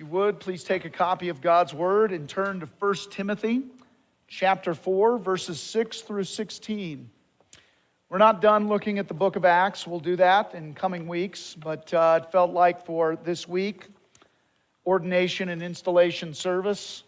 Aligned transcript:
you 0.00 0.06
would, 0.06 0.40
please 0.40 0.64
take 0.64 0.86
a 0.86 0.90
copy 0.90 1.28
of 1.28 1.42
God's 1.42 1.74
Word 1.74 2.10
and 2.10 2.26
turn 2.26 2.60
to 2.60 2.68
1 2.78 2.94
Timothy 3.10 3.64
chapter 4.28 4.72
4, 4.72 5.18
verses 5.18 5.60
6 5.60 6.00
through 6.00 6.24
16. 6.24 7.10
We're 8.08 8.16
not 8.16 8.40
done 8.40 8.66
looking 8.66 8.98
at 8.98 9.08
the 9.08 9.14
book 9.14 9.36
of 9.36 9.44
Acts. 9.44 9.86
We'll 9.86 10.00
do 10.00 10.16
that 10.16 10.54
in 10.54 10.72
coming 10.72 11.06
weeks, 11.06 11.54
but 11.54 11.92
uh, 11.92 12.20
it 12.22 12.32
felt 12.32 12.50
like 12.52 12.86
for 12.86 13.14
this 13.14 13.46
week, 13.46 13.88
ordination 14.86 15.50
and 15.50 15.62
installation 15.62 16.32
service, 16.32 17.02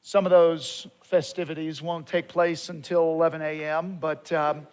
some 0.00 0.24
of 0.24 0.30
those 0.30 0.86
festivities 1.02 1.82
won't 1.82 2.06
take 2.06 2.28
place 2.28 2.68
until 2.68 3.12
11 3.12 3.42
a.m., 3.42 3.98
but 4.00 4.30
um, 4.30 4.68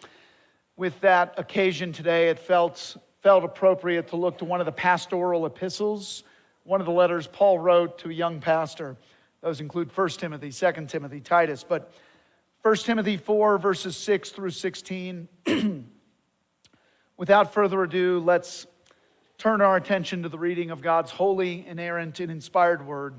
with 0.76 1.02
that 1.02 1.34
occasion 1.38 1.92
today, 1.92 2.30
it 2.30 2.38
felt, 2.38 2.98
felt 3.24 3.44
appropriate 3.44 4.10
to 4.10 4.16
look 4.16 4.38
to 4.38 4.46
one 4.46 4.60
of 4.60 4.68
the 4.68 4.72
pastoral 4.72 5.48
epistles 5.48 6.22
one 6.68 6.82
of 6.82 6.86
the 6.86 6.92
letters 6.92 7.28
Paul 7.28 7.60
wrote 7.60 8.00
to 8.00 8.10
a 8.10 8.14
young 8.14 8.42
pastor. 8.42 8.98
Those 9.40 9.62
include 9.62 9.90
1 9.96 10.10
Timothy, 10.10 10.52
2 10.52 10.86
Timothy, 10.88 11.22
Titus. 11.22 11.64
But 11.64 11.94
1 12.62 12.76
Timothy 12.76 13.16
4, 13.16 13.58
verses 13.58 13.96
6 13.96 14.32
through 14.32 14.50
16. 14.50 15.30
Without 17.18 17.54
further 17.54 17.84
ado, 17.84 18.20
let's 18.20 18.68
turn 19.38 19.62
our 19.62 19.78
attention 19.78 20.24
to 20.24 20.30
the 20.30 20.38
reading 20.38 20.70
of 20.70 20.82
God's 20.82 21.10
holy, 21.10 21.66
inerrant, 21.66 22.20
and 22.20 22.30
inspired 22.30 22.86
word. 22.86 23.14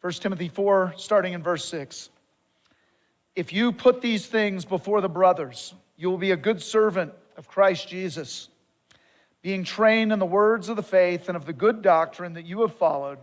1 0.00 0.12
Timothy 0.14 0.48
4, 0.48 0.94
starting 0.96 1.34
in 1.34 1.42
verse 1.42 1.66
6. 1.66 2.08
If 3.36 3.52
you 3.52 3.72
put 3.72 4.00
these 4.00 4.26
things 4.26 4.64
before 4.64 5.02
the 5.02 5.08
brothers, 5.10 5.74
you 5.98 6.08
will 6.08 6.18
be 6.18 6.30
a 6.30 6.36
good 6.36 6.62
servant 6.62 7.12
of 7.36 7.46
Christ 7.46 7.88
Jesus 7.88 8.48
being 9.42 9.64
trained 9.64 10.12
in 10.12 10.18
the 10.18 10.26
words 10.26 10.68
of 10.68 10.76
the 10.76 10.82
faith 10.82 11.28
and 11.28 11.36
of 11.36 11.46
the 11.46 11.52
good 11.52 11.82
doctrine 11.82 12.34
that 12.34 12.44
you 12.44 12.60
have 12.60 12.74
followed, 12.74 13.18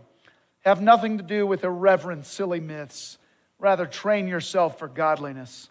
have 0.60 0.80
nothing 0.80 1.18
to 1.18 1.24
do 1.24 1.46
with 1.46 1.64
irreverent, 1.64 2.26
silly 2.26 2.60
myths. 2.60 3.18
Rather, 3.58 3.86
train 3.86 4.26
yourself 4.26 4.78
for 4.78 4.88
godliness. 4.88 5.68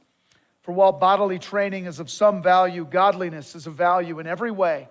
For 0.61 0.71
while 0.71 0.91
bodily 0.91 1.39
training 1.39 1.85
is 1.85 1.99
of 1.99 2.09
some 2.09 2.41
value, 2.41 2.85
godliness 2.85 3.55
is 3.55 3.67
of 3.67 3.75
value 3.75 4.19
in 4.19 4.27
every 4.27 4.51
way, 4.51 4.87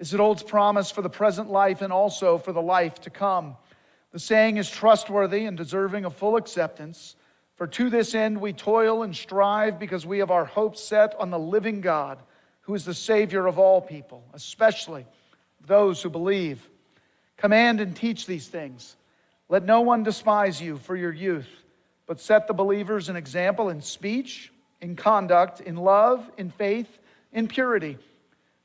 as 0.00 0.14
it 0.14 0.20
holds 0.20 0.42
promise 0.42 0.90
for 0.90 1.02
the 1.02 1.10
present 1.10 1.50
life 1.50 1.82
and 1.82 1.92
also 1.92 2.38
for 2.38 2.52
the 2.52 2.62
life 2.62 3.00
to 3.02 3.10
come. 3.10 3.56
The 4.12 4.18
saying 4.18 4.56
is 4.56 4.70
trustworthy 4.70 5.44
and 5.44 5.56
deserving 5.56 6.04
of 6.04 6.14
full 6.16 6.36
acceptance. 6.36 7.16
For 7.56 7.66
to 7.68 7.90
this 7.90 8.14
end 8.14 8.40
we 8.40 8.52
toil 8.52 9.02
and 9.02 9.14
strive 9.14 9.78
because 9.78 10.06
we 10.06 10.18
have 10.18 10.30
our 10.30 10.44
hopes 10.44 10.82
set 10.82 11.14
on 11.18 11.30
the 11.30 11.38
living 11.38 11.80
God 11.80 12.18
who 12.64 12.74
is 12.74 12.84
the 12.84 12.94
Savior 12.94 13.46
of 13.46 13.58
all 13.58 13.80
people, 13.80 14.24
especially 14.32 15.06
those 15.66 16.02
who 16.02 16.10
believe. 16.10 16.68
Command 17.36 17.80
and 17.80 17.94
teach 17.94 18.26
these 18.26 18.48
things. 18.48 18.96
Let 19.48 19.64
no 19.64 19.82
one 19.82 20.02
despise 20.02 20.60
you 20.60 20.78
for 20.78 20.96
your 20.96 21.12
youth, 21.12 21.48
but 22.06 22.20
set 22.20 22.46
the 22.46 22.54
believers 22.54 23.08
an 23.08 23.16
example 23.16 23.68
in 23.68 23.82
speech, 23.82 24.50
in 24.80 24.96
conduct, 24.96 25.60
in 25.60 25.76
love, 25.76 26.30
in 26.38 26.50
faith, 26.50 26.98
in 27.32 27.48
purity. 27.48 27.98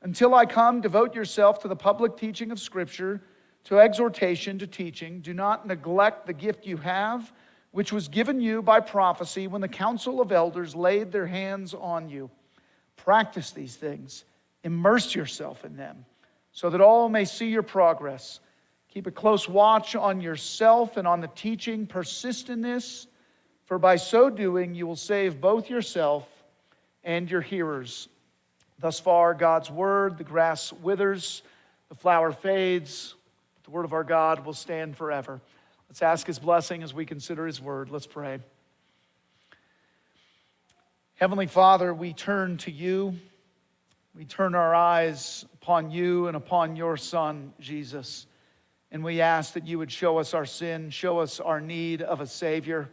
Until 0.02 0.34
I 0.34 0.46
come, 0.46 0.80
devote 0.80 1.14
yourself 1.14 1.58
to 1.60 1.68
the 1.68 1.76
public 1.76 2.16
teaching 2.16 2.50
of 2.50 2.58
Scripture, 2.58 3.20
to 3.64 3.78
exhortation, 3.78 4.58
to 4.58 4.66
teaching. 4.66 5.20
Do 5.20 5.34
not 5.34 5.66
neglect 5.66 6.26
the 6.26 6.32
gift 6.32 6.66
you 6.66 6.78
have, 6.78 7.30
which 7.72 7.92
was 7.92 8.08
given 8.08 8.40
you 8.40 8.62
by 8.62 8.80
prophecy 8.80 9.46
when 9.46 9.60
the 9.60 9.68
council 9.68 10.22
of 10.22 10.32
elders 10.32 10.74
laid 10.74 11.12
their 11.12 11.26
hands 11.26 11.74
on 11.74 12.08
you. 12.08 12.30
Practice 13.04 13.50
these 13.52 13.76
things, 13.76 14.24
immerse 14.62 15.14
yourself 15.14 15.64
in 15.64 15.76
them, 15.76 16.04
so 16.52 16.68
that 16.70 16.80
all 16.80 17.08
may 17.08 17.24
see 17.24 17.48
your 17.48 17.62
progress. 17.62 18.40
Keep 18.92 19.06
a 19.06 19.10
close 19.10 19.48
watch 19.48 19.96
on 19.96 20.20
yourself 20.20 20.96
and 20.96 21.08
on 21.08 21.20
the 21.20 21.28
teaching. 21.28 21.86
Persist 21.86 22.50
in 22.50 22.60
this, 22.60 23.06
for 23.64 23.78
by 23.78 23.96
so 23.96 24.28
doing, 24.28 24.74
you 24.74 24.86
will 24.86 24.96
save 24.96 25.40
both 25.40 25.70
yourself 25.70 26.28
and 27.04 27.30
your 27.30 27.40
hearers. 27.40 28.08
Thus 28.78 29.00
far, 29.00 29.32
God's 29.32 29.70
word, 29.70 30.18
the 30.18 30.24
grass 30.24 30.72
withers, 30.72 31.42
the 31.88 31.94
flower 31.94 32.32
fades, 32.32 33.14
but 33.54 33.64
the 33.64 33.70
word 33.70 33.84
of 33.84 33.92
our 33.92 34.04
God 34.04 34.44
will 34.44 34.54
stand 34.54 34.96
forever. 34.96 35.40
Let's 35.88 36.02
ask 36.02 36.26
his 36.26 36.38
blessing 36.38 36.82
as 36.82 36.92
we 36.92 37.06
consider 37.06 37.46
his 37.46 37.60
word. 37.60 37.90
Let's 37.90 38.06
pray. 38.06 38.40
Heavenly 41.20 41.48
Father, 41.48 41.92
we 41.92 42.14
turn 42.14 42.56
to 42.56 42.70
you. 42.70 43.14
We 44.14 44.24
turn 44.24 44.54
our 44.54 44.74
eyes 44.74 45.44
upon 45.52 45.90
you 45.90 46.28
and 46.28 46.34
upon 46.34 46.76
your 46.76 46.96
Son, 46.96 47.52
Jesus. 47.60 48.26
And 48.90 49.04
we 49.04 49.20
ask 49.20 49.52
that 49.52 49.66
you 49.66 49.76
would 49.76 49.92
show 49.92 50.16
us 50.16 50.32
our 50.32 50.46
sin, 50.46 50.88
show 50.88 51.18
us 51.18 51.38
our 51.38 51.60
need 51.60 52.00
of 52.00 52.22
a 52.22 52.26
Savior, 52.26 52.88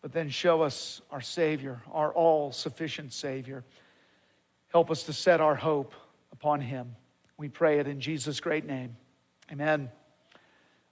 but 0.00 0.14
then 0.14 0.30
show 0.30 0.62
us 0.62 1.02
our 1.10 1.20
Savior, 1.20 1.82
our 1.92 2.10
all 2.10 2.52
sufficient 2.52 3.12
Savior. 3.12 3.64
Help 4.72 4.90
us 4.90 5.02
to 5.02 5.12
set 5.12 5.42
our 5.42 5.54
hope 5.54 5.92
upon 6.32 6.62
Him. 6.62 6.96
We 7.36 7.50
pray 7.50 7.80
it 7.80 7.86
in 7.86 8.00
Jesus' 8.00 8.40
great 8.40 8.64
name. 8.64 8.96
Amen. 9.52 9.90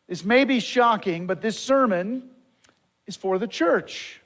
This 0.09 0.27
may 0.27 0.45
be 0.45 0.61
shocking, 0.61 1.27
but 1.27 1.41
this 1.41 1.59
sermon 1.59 2.29
is 3.07 3.17
for 3.17 3.39
the 3.39 3.49
church. 3.49 4.21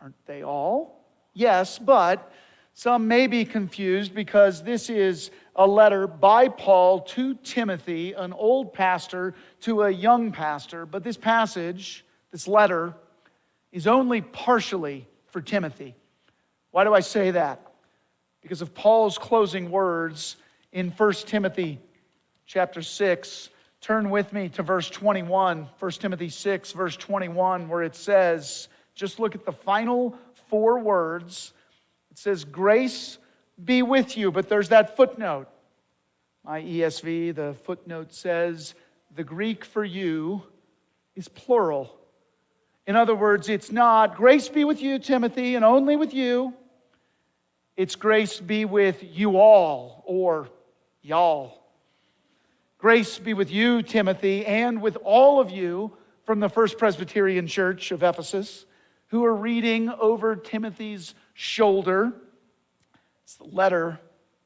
Aren't 0.00 0.16
they 0.26 0.42
all? 0.42 0.93
Yes, 1.34 1.78
but 1.78 2.32
some 2.72 3.06
may 3.08 3.26
be 3.26 3.44
confused 3.44 4.14
because 4.14 4.62
this 4.62 4.88
is 4.88 5.30
a 5.56 5.66
letter 5.66 6.06
by 6.06 6.48
Paul 6.48 7.00
to 7.00 7.34
Timothy, 7.34 8.12
an 8.12 8.32
old 8.32 8.72
pastor, 8.72 9.34
to 9.60 9.82
a 9.82 9.90
young 9.90 10.32
pastor. 10.32 10.86
But 10.86 11.04
this 11.04 11.16
passage, 11.16 12.04
this 12.30 12.48
letter, 12.48 12.94
is 13.72 13.86
only 13.86 14.20
partially 14.20 15.06
for 15.26 15.40
Timothy. 15.40 15.94
Why 16.70 16.84
do 16.84 16.94
I 16.94 17.00
say 17.00 17.32
that? 17.32 17.60
Because 18.40 18.62
of 18.62 18.74
Paul's 18.74 19.18
closing 19.18 19.70
words 19.70 20.36
in 20.72 20.90
1 20.90 21.12
Timothy 21.26 21.80
chapter 22.46 22.82
6. 22.82 23.50
Turn 23.80 24.10
with 24.10 24.32
me 24.32 24.48
to 24.50 24.62
verse 24.62 24.90
21, 24.90 25.68
1 25.78 25.90
Timothy 25.92 26.28
6, 26.28 26.72
verse 26.72 26.96
21, 26.96 27.68
where 27.68 27.82
it 27.82 27.94
says, 27.94 28.68
just 28.94 29.18
look 29.18 29.34
at 29.34 29.44
the 29.44 29.52
final 29.52 30.16
four 30.54 30.78
words. 30.78 31.52
It 32.12 32.18
says, 32.18 32.44
Grace 32.44 33.18
be 33.64 33.82
with 33.82 34.16
you, 34.16 34.30
but 34.30 34.48
there's 34.48 34.68
that 34.68 34.96
footnote. 34.96 35.48
My 36.44 36.62
ESV, 36.62 37.34
the 37.34 37.56
footnote 37.64 38.12
says, 38.12 38.76
The 39.16 39.24
Greek 39.24 39.64
for 39.64 39.84
you 39.84 40.44
is 41.16 41.26
plural. 41.26 41.92
In 42.86 42.94
other 42.94 43.16
words, 43.16 43.48
it's 43.48 43.72
not 43.72 44.14
grace 44.14 44.48
be 44.48 44.62
with 44.62 44.80
you, 44.80 45.00
Timothy, 45.00 45.56
and 45.56 45.64
only 45.64 45.96
with 45.96 46.14
you. 46.14 46.54
It's 47.76 47.96
grace 47.96 48.38
be 48.38 48.64
with 48.64 49.02
you 49.02 49.36
all, 49.36 50.04
or 50.06 50.48
y'all. 51.02 51.64
Grace 52.78 53.18
be 53.18 53.34
with 53.34 53.50
you, 53.50 53.82
Timothy, 53.82 54.46
and 54.46 54.80
with 54.80 54.98
all 55.02 55.40
of 55.40 55.50
you 55.50 55.96
from 56.22 56.38
the 56.38 56.48
First 56.48 56.78
Presbyterian 56.78 57.48
Church 57.48 57.90
of 57.90 58.04
Ephesus 58.04 58.66
who 59.14 59.24
are 59.24 59.36
reading 59.36 59.88
over 59.90 60.34
Timothy's 60.34 61.14
shoulder. 61.34 62.12
It's 63.22 63.36
the 63.36 63.44
letter 63.44 64.00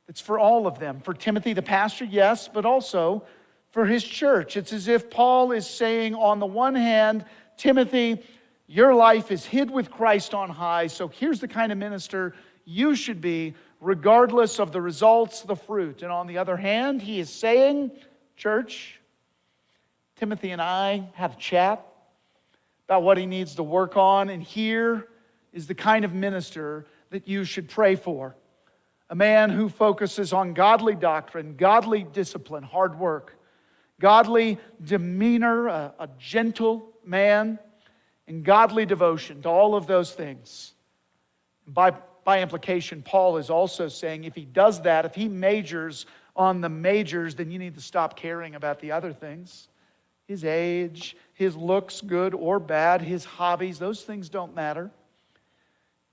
that's 0.06 0.20
for 0.20 0.38
all 0.38 0.66
of 0.66 0.78
them. 0.78 1.00
For 1.00 1.14
Timothy, 1.14 1.54
the 1.54 1.62
pastor, 1.62 2.04
yes, 2.04 2.48
but 2.48 2.66
also 2.66 3.24
for 3.70 3.86
his 3.86 4.04
church. 4.04 4.58
It's 4.58 4.74
as 4.74 4.86
if 4.86 5.08
Paul 5.08 5.52
is 5.52 5.66
saying, 5.66 6.14
on 6.14 6.38
the 6.38 6.44
one 6.44 6.74
hand, 6.74 7.24
Timothy, 7.56 8.22
your 8.66 8.94
life 8.94 9.32
is 9.32 9.42
hid 9.42 9.70
with 9.70 9.90
Christ 9.90 10.34
on 10.34 10.50
high, 10.50 10.88
so 10.88 11.08
here's 11.08 11.40
the 11.40 11.48
kind 11.48 11.72
of 11.72 11.78
minister 11.78 12.34
you 12.66 12.94
should 12.94 13.22
be, 13.22 13.54
regardless 13.80 14.60
of 14.60 14.70
the 14.70 14.82
results, 14.82 15.40
the 15.40 15.56
fruit. 15.56 16.02
And 16.02 16.12
on 16.12 16.26
the 16.26 16.36
other 16.36 16.58
hand, 16.58 17.00
he 17.00 17.20
is 17.20 17.30
saying, 17.30 17.90
church, 18.36 19.00
Timothy 20.16 20.50
and 20.50 20.60
I 20.60 21.08
have 21.14 21.36
a 21.36 21.38
chat 21.38 21.86
about 22.88 23.02
what 23.02 23.18
he 23.18 23.26
needs 23.26 23.54
to 23.56 23.62
work 23.62 23.98
on. 23.98 24.30
And 24.30 24.42
here 24.42 25.08
is 25.52 25.66
the 25.66 25.74
kind 25.74 26.06
of 26.06 26.14
minister 26.14 26.86
that 27.10 27.28
you 27.28 27.44
should 27.44 27.68
pray 27.68 27.94
for 27.96 28.34
a 29.10 29.14
man 29.14 29.50
who 29.50 29.68
focuses 29.68 30.32
on 30.32 30.52
godly 30.52 30.94
doctrine, 30.94 31.56
godly 31.56 32.02
discipline, 32.02 32.62
hard 32.62 32.98
work, 32.98 33.38
godly 34.00 34.58
demeanor, 34.84 35.68
a, 35.68 35.94
a 35.98 36.08
gentle 36.18 36.90
man, 37.04 37.58
and 38.26 38.44
godly 38.44 38.84
devotion 38.84 39.40
to 39.42 39.48
all 39.48 39.74
of 39.74 39.86
those 39.86 40.12
things. 40.12 40.74
By, 41.66 41.92
by 42.24 42.42
implication, 42.42 43.02
Paul 43.02 43.38
is 43.38 43.48
also 43.48 43.88
saying 43.88 44.24
if 44.24 44.34
he 44.34 44.44
does 44.44 44.82
that, 44.82 45.06
if 45.06 45.14
he 45.14 45.28
majors 45.28 46.04
on 46.36 46.60
the 46.60 46.68
majors, 46.68 47.34
then 47.34 47.50
you 47.50 47.58
need 47.58 47.74
to 47.74 47.80
stop 47.80 48.14
caring 48.14 48.54
about 48.54 48.80
the 48.80 48.92
other 48.92 49.12
things 49.12 49.68
his 50.28 50.44
age, 50.44 51.16
his 51.32 51.56
looks, 51.56 52.02
good 52.02 52.34
or 52.34 52.60
bad, 52.60 53.00
his 53.00 53.24
hobbies, 53.24 53.78
those 53.78 54.02
things 54.02 54.28
don't 54.28 54.54
matter. 54.54 54.90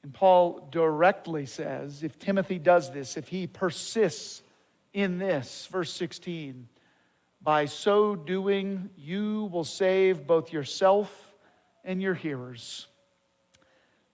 And 0.02 0.14
Paul 0.14 0.70
directly 0.72 1.46
says 1.46 2.02
if 2.02 2.18
Timothy 2.18 2.58
does 2.58 2.92
this, 2.92 3.18
if 3.18 3.28
he 3.28 3.46
persists 3.46 4.42
in 4.94 5.18
this, 5.18 5.68
verse 5.70 5.92
16, 5.92 6.70
By 7.42 7.66
so 7.66 8.16
doing, 8.16 8.90
you 8.98 9.50
will 9.52 9.66
save 9.66 10.26
both 10.26 10.54
yourself 10.54 11.12
and 11.84 12.02
your 12.02 12.14
hearers. 12.14 12.88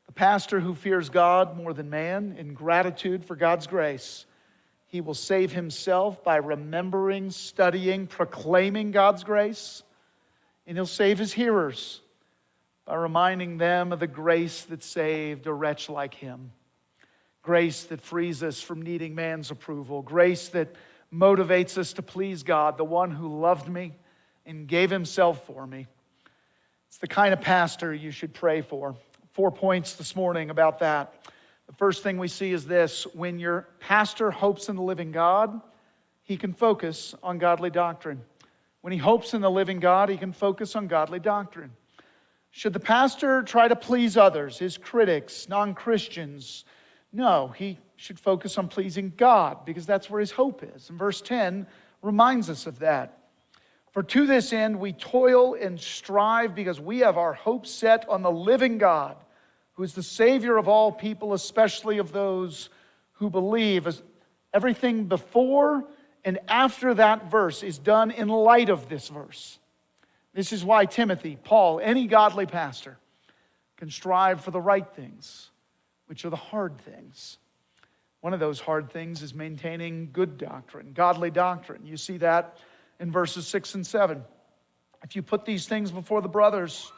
The 0.07 0.13
pastor 0.13 0.59
who 0.59 0.73
fears 0.73 1.09
God 1.09 1.55
more 1.55 1.73
than 1.73 1.89
man, 1.89 2.35
in 2.37 2.53
gratitude 2.53 3.23
for 3.23 3.35
God's 3.35 3.67
grace, 3.67 4.25
he 4.87 4.99
will 4.99 5.13
save 5.13 5.53
himself 5.53 6.23
by 6.23 6.37
remembering, 6.37 7.31
studying, 7.31 8.07
proclaiming 8.07 8.91
God's 8.91 9.23
grace, 9.23 9.83
and 10.65 10.77
he'll 10.77 10.85
save 10.85 11.17
his 11.17 11.33
hearers 11.33 12.01
by 12.85 12.95
reminding 12.95 13.57
them 13.57 13.91
of 13.91 13.99
the 13.99 14.07
grace 14.07 14.63
that 14.63 14.83
saved 14.83 15.47
a 15.47 15.53
wretch 15.53 15.89
like 15.89 16.13
him. 16.13 16.51
Grace 17.41 17.83
that 17.85 18.01
frees 18.01 18.43
us 18.43 18.61
from 18.61 18.81
needing 18.81 19.15
man's 19.15 19.49
approval. 19.51 20.01
Grace 20.01 20.49
that 20.49 20.75
motivates 21.13 21.77
us 21.77 21.93
to 21.93 22.01
please 22.01 22.43
God, 22.43 22.77
the 22.77 22.83
one 22.83 23.11
who 23.11 23.39
loved 23.39 23.67
me 23.67 23.93
and 24.45 24.67
gave 24.67 24.89
himself 24.89 25.45
for 25.45 25.65
me. 25.65 25.87
It's 26.87 26.97
the 26.97 27.07
kind 27.07 27.33
of 27.33 27.41
pastor 27.41 27.93
you 27.93 28.11
should 28.11 28.33
pray 28.33 28.61
for. 28.61 28.95
Four 29.33 29.51
points 29.51 29.93
this 29.95 30.15
morning 30.15 30.49
about 30.49 30.79
that. 30.79 31.25
The 31.67 31.73
first 31.73 32.03
thing 32.03 32.17
we 32.17 32.27
see 32.27 32.51
is 32.51 32.65
this 32.65 33.07
when 33.13 33.39
your 33.39 33.67
pastor 33.79 34.29
hopes 34.29 34.67
in 34.67 34.75
the 34.75 34.81
living 34.81 35.11
God, 35.11 35.61
he 36.23 36.35
can 36.37 36.53
focus 36.53 37.15
on 37.23 37.37
godly 37.37 37.69
doctrine. 37.69 38.21
When 38.81 38.91
he 38.91 38.99
hopes 38.99 39.33
in 39.33 39.41
the 39.41 39.51
living 39.51 39.79
God, 39.79 40.09
he 40.09 40.17
can 40.17 40.33
focus 40.33 40.75
on 40.75 40.87
godly 40.87 41.19
doctrine. 41.19 41.71
Should 42.49 42.73
the 42.73 42.79
pastor 42.79 43.43
try 43.43 43.67
to 43.67 43.75
please 43.75 44.17
others, 44.17 44.57
his 44.57 44.77
critics, 44.77 45.47
non 45.47 45.73
Christians? 45.73 46.65
No, 47.13 47.49
he 47.49 47.77
should 47.95 48.19
focus 48.19 48.57
on 48.57 48.67
pleasing 48.67 49.13
God 49.15 49.65
because 49.65 49.85
that's 49.85 50.09
where 50.09 50.19
his 50.19 50.31
hope 50.31 50.63
is. 50.75 50.89
And 50.89 50.97
verse 50.97 51.21
10 51.21 51.67
reminds 52.01 52.49
us 52.49 52.65
of 52.67 52.79
that. 52.79 53.19
For 53.91 54.03
to 54.03 54.25
this 54.25 54.53
end 54.53 54.79
we 54.79 54.93
toil 54.93 55.55
and 55.55 55.79
strive 55.79 56.55
because 56.55 56.79
we 56.79 56.99
have 56.99 57.17
our 57.17 57.33
hope 57.33 57.67
set 57.67 58.07
on 58.09 58.21
the 58.21 58.31
living 58.31 58.77
God, 58.77 59.17
who 59.73 59.83
is 59.83 59.93
the 59.93 60.03
Savior 60.03 60.57
of 60.57 60.67
all 60.67 60.91
people, 60.91 61.33
especially 61.33 61.97
of 61.97 62.11
those 62.11 62.69
who 63.13 63.29
believe. 63.29 63.87
As 63.87 64.01
everything 64.53 65.05
before 65.05 65.85
and 66.23 66.39
after 66.47 66.93
that 66.93 67.29
verse 67.31 67.63
is 67.63 67.77
done 67.77 68.11
in 68.11 68.27
light 68.27 68.69
of 68.69 68.89
this 68.89 69.09
verse. 69.09 69.57
This 70.33 70.53
is 70.53 70.63
why 70.63 70.85
Timothy, 70.85 71.37
Paul, 71.41 71.79
any 71.81 72.07
godly 72.07 72.45
pastor 72.45 72.97
can 73.77 73.89
strive 73.89 74.41
for 74.41 74.51
the 74.51 74.61
right 74.61 74.87
things, 74.95 75.49
which 76.05 76.23
are 76.23 76.29
the 76.29 76.35
hard 76.35 76.77
things. 76.81 77.37
One 78.21 78.33
of 78.33 78.39
those 78.39 78.59
hard 78.59 78.91
things 78.91 79.23
is 79.23 79.33
maintaining 79.33 80.09
good 80.13 80.37
doctrine, 80.37 80.93
godly 80.93 81.31
doctrine. 81.31 81.85
You 81.85 81.97
see 81.97 82.17
that 82.17 82.57
in 82.99 83.11
verses 83.11 83.47
6 83.47 83.75
and 83.75 83.85
7. 83.85 84.23
If 85.03 85.15
you 85.15 85.23
put 85.23 85.43
these 85.43 85.67
things 85.67 85.91
before 85.91 86.21
the 86.21 86.29
brothers, 86.29 86.91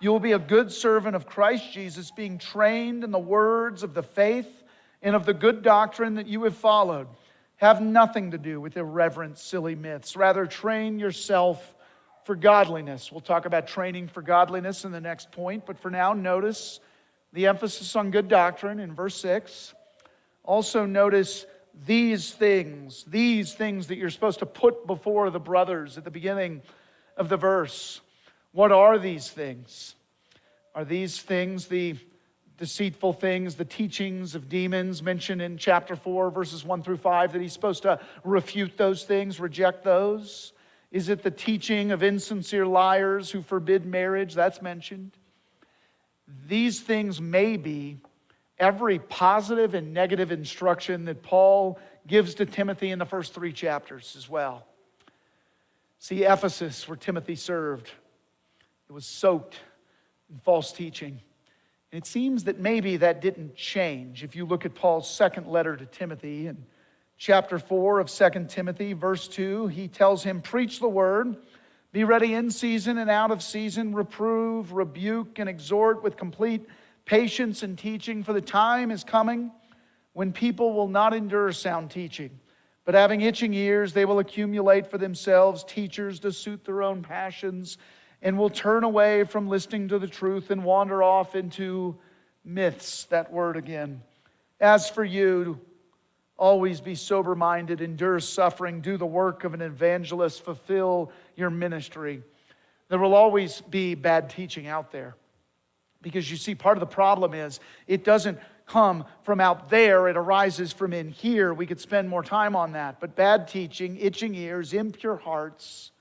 you 0.00 0.10
will 0.10 0.20
be 0.20 0.32
a 0.32 0.38
good 0.38 0.72
servant 0.72 1.14
of 1.14 1.26
Christ 1.26 1.72
Jesus, 1.72 2.10
being 2.10 2.38
trained 2.38 3.04
in 3.04 3.12
the 3.12 3.18
words 3.18 3.84
of 3.84 3.94
the 3.94 4.02
faith 4.02 4.48
and 5.00 5.14
of 5.14 5.24
the 5.24 5.34
good 5.34 5.62
doctrine 5.62 6.14
that 6.16 6.26
you 6.26 6.42
have 6.42 6.56
followed. 6.56 7.06
Have 7.56 7.80
nothing 7.80 8.32
to 8.32 8.38
do 8.38 8.60
with 8.60 8.76
irreverent, 8.76 9.38
silly 9.38 9.74
myths. 9.74 10.16
Rather, 10.16 10.46
train 10.46 10.98
yourself 10.98 11.74
for 12.24 12.34
godliness. 12.34 13.12
We'll 13.12 13.20
talk 13.20 13.46
about 13.46 13.68
training 13.68 14.08
for 14.08 14.22
godliness 14.22 14.84
in 14.84 14.92
the 14.92 15.00
next 15.00 15.30
point, 15.30 15.66
but 15.66 15.78
for 15.78 15.90
now, 15.90 16.12
notice 16.12 16.80
the 17.32 17.46
emphasis 17.46 17.94
on 17.96 18.10
good 18.10 18.28
doctrine 18.28 18.80
in 18.80 18.94
verse 18.94 19.16
6. 19.16 19.74
Also, 20.42 20.86
notice 20.86 21.46
these 21.86 22.32
things, 22.32 23.04
these 23.04 23.54
things 23.54 23.88
that 23.88 23.96
you're 23.96 24.10
supposed 24.10 24.38
to 24.38 24.46
put 24.46 24.86
before 24.86 25.30
the 25.30 25.40
brothers 25.40 25.98
at 25.98 26.04
the 26.04 26.10
beginning 26.10 26.62
of 27.16 27.28
the 27.28 27.36
verse. 27.36 28.00
What 28.52 28.72
are 28.72 28.98
these 28.98 29.30
things? 29.30 29.94
Are 30.74 30.84
these 30.84 31.20
things 31.20 31.66
the 31.66 31.96
deceitful 32.58 33.14
things, 33.14 33.56
the 33.56 33.64
teachings 33.64 34.34
of 34.34 34.48
demons 34.48 35.02
mentioned 35.02 35.42
in 35.42 35.58
chapter 35.58 35.96
4, 35.96 36.30
verses 36.30 36.64
1 36.64 36.82
through 36.82 36.98
5, 36.98 37.32
that 37.32 37.42
he's 37.42 37.52
supposed 37.52 37.82
to 37.82 38.00
refute 38.22 38.76
those 38.76 39.04
things, 39.04 39.40
reject 39.40 39.84
those? 39.84 40.52
Is 40.92 41.08
it 41.08 41.22
the 41.22 41.30
teaching 41.30 41.90
of 41.90 42.02
insincere 42.02 42.66
liars 42.66 43.30
who 43.30 43.42
forbid 43.42 43.84
marriage? 43.84 44.34
That's 44.34 44.62
mentioned. 44.62 45.12
These 46.46 46.80
things 46.80 47.20
may 47.20 47.56
be 47.56 47.98
every 48.58 49.00
positive 49.00 49.74
and 49.74 49.92
negative 49.92 50.30
instruction 50.30 51.04
that 51.06 51.22
Paul 51.22 51.78
gives 52.06 52.34
to 52.34 52.46
Timothy 52.46 52.90
in 52.90 52.98
the 52.98 53.04
first 53.04 53.34
three 53.34 53.52
chapters 53.52 54.14
as 54.16 54.28
well. 54.28 54.66
See, 55.98 56.22
Ephesus, 56.22 56.86
where 56.86 56.96
Timothy 56.96 57.34
served, 57.34 57.90
it 58.88 58.92
was 58.92 59.06
soaked 59.06 59.58
in 60.30 60.38
false 60.38 60.70
teaching. 60.72 61.20
It 61.94 62.06
seems 62.06 62.42
that 62.44 62.58
maybe 62.58 62.96
that 62.96 63.20
didn't 63.20 63.54
change. 63.54 64.24
If 64.24 64.34
you 64.34 64.46
look 64.46 64.64
at 64.64 64.74
Paul's 64.74 65.08
second 65.08 65.46
letter 65.46 65.76
to 65.76 65.86
Timothy 65.86 66.48
and 66.48 66.64
chapter 67.18 67.56
4 67.56 68.00
of 68.00 68.10
2 68.10 68.46
Timothy, 68.48 68.94
verse 68.94 69.28
2, 69.28 69.68
he 69.68 69.86
tells 69.86 70.24
him, 70.24 70.42
Preach 70.42 70.80
the 70.80 70.88
word, 70.88 71.36
be 71.92 72.02
ready 72.02 72.34
in 72.34 72.50
season 72.50 72.98
and 72.98 73.08
out 73.08 73.30
of 73.30 73.44
season, 73.44 73.94
reprove, 73.94 74.72
rebuke, 74.72 75.38
and 75.38 75.48
exhort 75.48 76.02
with 76.02 76.16
complete 76.16 76.66
patience 77.04 77.62
and 77.62 77.78
teaching, 77.78 78.24
for 78.24 78.32
the 78.32 78.40
time 78.40 78.90
is 78.90 79.04
coming 79.04 79.52
when 80.14 80.32
people 80.32 80.72
will 80.72 80.88
not 80.88 81.14
endure 81.14 81.52
sound 81.52 81.92
teaching. 81.92 82.40
But 82.84 82.96
having 82.96 83.20
itching 83.20 83.54
ears, 83.54 83.92
they 83.92 84.04
will 84.04 84.18
accumulate 84.18 84.90
for 84.90 84.98
themselves 84.98 85.62
teachers 85.62 86.18
to 86.20 86.32
suit 86.32 86.64
their 86.64 86.82
own 86.82 87.02
passions, 87.02 87.78
and 88.24 88.36
will 88.36 88.50
turn 88.50 88.82
away 88.82 89.22
from 89.22 89.46
listening 89.46 89.86
to 89.86 90.00
the 90.00 90.08
truth 90.08 90.50
and 90.50 90.64
wander 90.64 91.00
off 91.00 91.36
into 91.36 91.96
myths. 92.44 93.04
That 93.04 93.32
word 93.32 93.56
again. 93.56 94.02
As 94.60 94.90
for 94.90 95.04
you, 95.04 95.60
Always 96.36 96.80
be 96.80 96.96
sober 96.96 97.36
minded, 97.36 97.80
endure 97.80 98.18
suffering, 98.18 98.80
do 98.80 98.96
the 98.96 99.06
work 99.06 99.44
of 99.44 99.54
an 99.54 99.62
evangelist, 99.62 100.44
fulfill 100.44 101.12
your 101.36 101.50
ministry. 101.50 102.22
There 102.88 102.98
will 102.98 103.14
always 103.14 103.60
be 103.60 103.94
bad 103.94 104.30
teaching 104.30 104.66
out 104.66 104.90
there. 104.90 105.14
Because 106.02 106.30
you 106.30 106.36
see, 106.36 106.54
part 106.54 106.76
of 106.76 106.80
the 106.80 106.86
problem 106.86 107.34
is 107.34 107.60
it 107.86 108.04
doesn't 108.04 108.38
come 108.66 109.04
from 109.22 109.40
out 109.40 109.70
there, 109.70 110.08
it 110.08 110.16
arises 110.16 110.72
from 110.72 110.92
in 110.92 111.08
here. 111.08 111.54
We 111.54 111.66
could 111.66 111.80
spend 111.80 112.08
more 112.08 112.22
time 112.22 112.56
on 112.56 112.72
that. 112.72 112.98
But 112.98 113.14
bad 113.14 113.46
teaching, 113.46 113.96
itching 113.98 114.34
ears, 114.34 114.72
impure 114.72 115.16
hearts, 115.16 115.92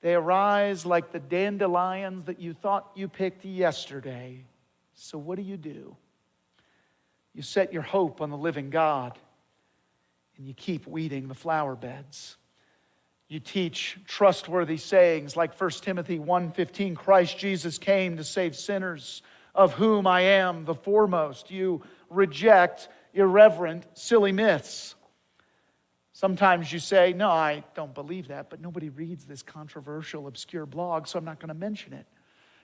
they 0.00 0.14
arise 0.14 0.86
like 0.86 1.10
the 1.12 1.18
dandelions 1.18 2.26
that 2.26 2.40
you 2.40 2.54
thought 2.54 2.90
you 2.94 3.08
picked 3.08 3.44
yesterday. 3.44 4.44
So, 4.94 5.18
what 5.18 5.36
do 5.36 5.42
you 5.42 5.56
do? 5.56 5.96
You 7.34 7.42
set 7.42 7.72
your 7.72 7.82
hope 7.82 8.20
on 8.20 8.30
the 8.30 8.36
living 8.36 8.70
God 8.70 9.18
and 10.36 10.46
you 10.46 10.54
keep 10.54 10.86
weeding 10.86 11.28
the 11.28 11.34
flower 11.34 11.74
beds. 11.74 12.36
You 13.28 13.40
teach 13.40 13.98
trustworthy 14.06 14.78
sayings 14.78 15.36
like 15.36 15.54
1 15.54 15.82
Timothy 15.82 16.18
1:15 16.18 16.96
Christ 16.96 17.36
Jesus 17.38 17.76
came 17.76 18.16
to 18.16 18.24
save 18.24 18.56
sinners 18.56 19.22
of 19.54 19.74
whom 19.74 20.06
I 20.06 20.22
am 20.22 20.64
the 20.64 20.74
foremost. 20.74 21.50
You 21.50 21.82
reject 22.08 22.88
irreverent 23.12 23.86
silly 23.94 24.32
myths. 24.32 24.94
Sometimes 26.18 26.72
you 26.72 26.80
say, 26.80 27.12
"No, 27.12 27.30
I 27.30 27.62
don't 27.74 27.94
believe 27.94 28.26
that," 28.26 28.50
but 28.50 28.60
nobody 28.60 28.88
reads 28.88 29.24
this 29.24 29.40
controversial 29.40 30.26
obscure 30.26 30.66
blog, 30.66 31.06
so 31.06 31.16
I'm 31.16 31.24
not 31.24 31.38
going 31.38 31.46
to 31.46 31.54
mention 31.54 31.92
it. 31.92 32.08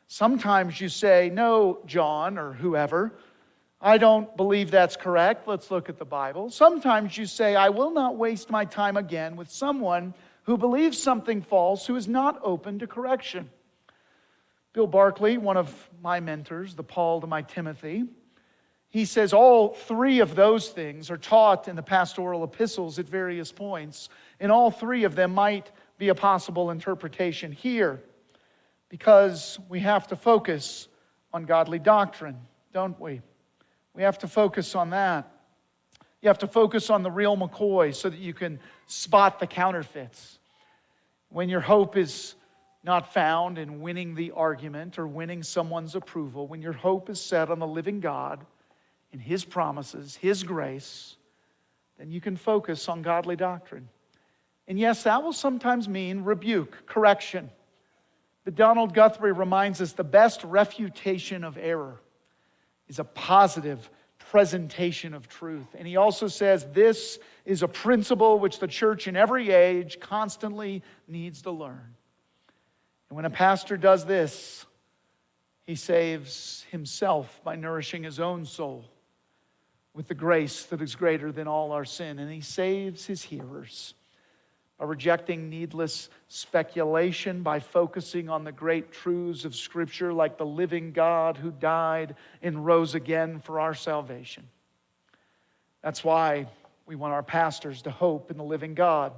Sometimes 0.08 0.80
you 0.80 0.88
say, 0.88 1.30
"No, 1.32 1.78
John 1.86 2.36
or 2.36 2.54
whoever, 2.54 3.16
I 3.80 3.96
don't 3.98 4.36
believe 4.36 4.72
that's 4.72 4.96
correct. 4.96 5.46
Let's 5.46 5.70
look 5.70 5.88
at 5.88 5.98
the 5.98 6.04
Bible. 6.04 6.50
Sometimes 6.50 7.16
you 7.16 7.26
say, 7.26 7.54
I 7.54 7.68
will 7.68 7.92
not 7.92 8.16
waste 8.16 8.50
my 8.50 8.64
time 8.64 8.96
again 8.96 9.36
with 9.36 9.52
someone 9.52 10.14
who 10.42 10.58
believes 10.58 11.00
something 11.00 11.40
false 11.40 11.86
who 11.86 11.94
is 11.94 12.08
not 12.08 12.40
open 12.42 12.80
to 12.80 12.88
correction. 12.88 13.48
Bill 14.72 14.88
Barkley, 14.88 15.38
one 15.38 15.56
of 15.56 15.88
my 16.02 16.18
mentors, 16.18 16.74
the 16.74 16.82
Paul 16.82 17.20
to 17.20 17.28
my 17.28 17.42
Timothy, 17.42 18.06
he 18.94 19.04
says 19.04 19.32
all 19.32 19.70
three 19.70 20.20
of 20.20 20.36
those 20.36 20.68
things 20.68 21.10
are 21.10 21.16
taught 21.16 21.66
in 21.66 21.74
the 21.74 21.82
pastoral 21.82 22.44
epistles 22.44 23.00
at 23.00 23.08
various 23.08 23.50
points, 23.50 24.08
and 24.38 24.52
all 24.52 24.70
three 24.70 25.02
of 25.02 25.16
them 25.16 25.34
might 25.34 25.72
be 25.98 26.10
a 26.10 26.14
possible 26.14 26.70
interpretation 26.70 27.50
here 27.50 28.00
because 28.88 29.58
we 29.68 29.80
have 29.80 30.06
to 30.06 30.14
focus 30.14 30.86
on 31.32 31.44
godly 31.44 31.80
doctrine, 31.80 32.38
don't 32.72 32.98
we? 33.00 33.20
We 33.94 34.04
have 34.04 34.16
to 34.18 34.28
focus 34.28 34.76
on 34.76 34.90
that. 34.90 35.28
You 36.22 36.28
have 36.28 36.38
to 36.38 36.46
focus 36.46 36.88
on 36.88 37.02
the 37.02 37.10
real 37.10 37.36
McCoy 37.36 37.92
so 37.92 38.08
that 38.08 38.20
you 38.20 38.32
can 38.32 38.60
spot 38.86 39.40
the 39.40 39.48
counterfeits. 39.48 40.38
When 41.30 41.48
your 41.48 41.62
hope 41.62 41.96
is 41.96 42.36
not 42.84 43.12
found 43.12 43.58
in 43.58 43.80
winning 43.80 44.14
the 44.14 44.30
argument 44.30 45.00
or 45.00 45.08
winning 45.08 45.42
someone's 45.42 45.96
approval, 45.96 46.46
when 46.46 46.62
your 46.62 46.74
hope 46.74 47.10
is 47.10 47.20
set 47.20 47.50
on 47.50 47.58
the 47.58 47.66
living 47.66 47.98
God 47.98 48.46
and 49.14 49.22
His 49.22 49.44
promises, 49.44 50.16
His 50.16 50.42
grace, 50.42 51.16
then 51.98 52.10
you 52.10 52.20
can 52.20 52.36
focus 52.36 52.88
on 52.88 53.00
godly 53.00 53.36
doctrine. 53.36 53.88
And 54.66 54.76
yes, 54.76 55.04
that 55.04 55.22
will 55.22 55.32
sometimes 55.32 55.88
mean 55.88 56.24
rebuke, 56.24 56.84
correction. 56.86 57.48
But 58.44 58.56
Donald 58.56 58.92
Guthrie 58.92 59.30
reminds 59.30 59.80
us 59.80 59.92
the 59.92 60.02
best 60.02 60.42
refutation 60.42 61.44
of 61.44 61.56
error 61.56 62.00
is 62.88 62.98
a 62.98 63.04
positive 63.04 63.88
presentation 64.18 65.14
of 65.14 65.28
truth. 65.28 65.76
And 65.78 65.86
he 65.86 65.96
also 65.96 66.26
says 66.26 66.66
this 66.72 67.20
is 67.44 67.62
a 67.62 67.68
principle 67.68 68.40
which 68.40 68.58
the 68.58 68.66
church 68.66 69.06
in 69.06 69.14
every 69.14 69.52
age 69.52 70.00
constantly 70.00 70.82
needs 71.06 71.42
to 71.42 71.52
learn. 71.52 71.94
And 73.10 73.16
when 73.16 73.26
a 73.26 73.30
pastor 73.30 73.76
does 73.76 74.06
this, 74.06 74.66
he 75.62 75.76
saves 75.76 76.66
himself 76.72 77.40
by 77.44 77.54
nourishing 77.54 78.02
his 78.02 78.18
own 78.18 78.44
soul 78.44 78.86
with 79.94 80.08
the 80.08 80.14
grace 80.14 80.64
that 80.64 80.82
is 80.82 80.96
greater 80.96 81.30
than 81.30 81.46
all 81.46 81.72
our 81.72 81.84
sin. 81.84 82.18
And 82.18 82.30
he 82.30 82.40
saves 82.40 83.06
his 83.06 83.22
hearers 83.22 83.94
by 84.78 84.86
rejecting 84.86 85.48
needless 85.48 86.08
speculation, 86.28 87.42
by 87.42 87.60
focusing 87.60 88.28
on 88.28 88.42
the 88.42 88.52
great 88.52 88.90
truths 88.90 89.44
of 89.44 89.54
Scripture, 89.54 90.12
like 90.12 90.36
the 90.36 90.44
living 90.46 90.92
God 90.92 91.36
who 91.36 91.52
died 91.52 92.16
and 92.42 92.66
rose 92.66 92.96
again 92.96 93.38
for 93.38 93.60
our 93.60 93.74
salvation. 93.74 94.48
That's 95.80 96.02
why 96.02 96.48
we 96.86 96.96
want 96.96 97.12
our 97.12 97.22
pastors 97.22 97.82
to 97.82 97.90
hope 97.90 98.30
in 98.30 98.36
the 98.36 98.44
living 98.44 98.74
God 98.74 99.12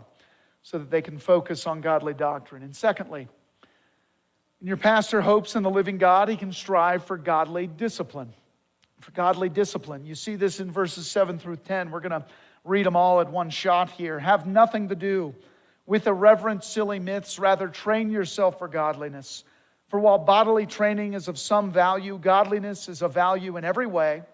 so 0.62 0.78
that 0.78 0.90
they 0.90 1.00
can 1.00 1.18
focus 1.18 1.66
on 1.66 1.80
godly 1.80 2.12
doctrine. 2.12 2.62
And 2.62 2.76
secondly, 2.76 3.28
when 4.60 4.68
your 4.68 4.76
pastor 4.76 5.20
hopes 5.20 5.54
in 5.56 5.62
the 5.62 5.70
living 5.70 5.96
God, 5.96 6.28
he 6.28 6.36
can 6.36 6.52
strive 6.52 7.04
for 7.04 7.16
godly 7.16 7.66
discipline. 7.66 8.32
For 9.06 9.12
godly 9.12 9.48
discipline. 9.48 10.04
You 10.04 10.16
see 10.16 10.34
this 10.34 10.58
in 10.58 10.72
verses 10.72 11.08
7 11.08 11.38
through 11.38 11.58
10. 11.58 11.92
We're 11.92 12.00
going 12.00 12.10
to 12.10 12.26
read 12.64 12.84
them 12.86 12.96
all 12.96 13.20
at 13.20 13.30
one 13.30 13.50
shot 13.50 13.88
here. 13.88 14.18
Have 14.18 14.48
nothing 14.48 14.88
to 14.88 14.96
do 14.96 15.32
with 15.86 16.08
irreverent, 16.08 16.64
silly 16.64 16.98
myths. 16.98 17.38
Rather, 17.38 17.68
train 17.68 18.10
yourself 18.10 18.58
for 18.58 18.66
godliness. 18.66 19.44
For 19.86 20.00
while 20.00 20.18
bodily 20.18 20.66
training 20.66 21.14
is 21.14 21.28
of 21.28 21.38
some 21.38 21.70
value, 21.70 22.18
godliness 22.18 22.88
is 22.88 23.00
of 23.00 23.14
value 23.14 23.56
in 23.56 23.64
every 23.64 23.86
way, 23.86 24.24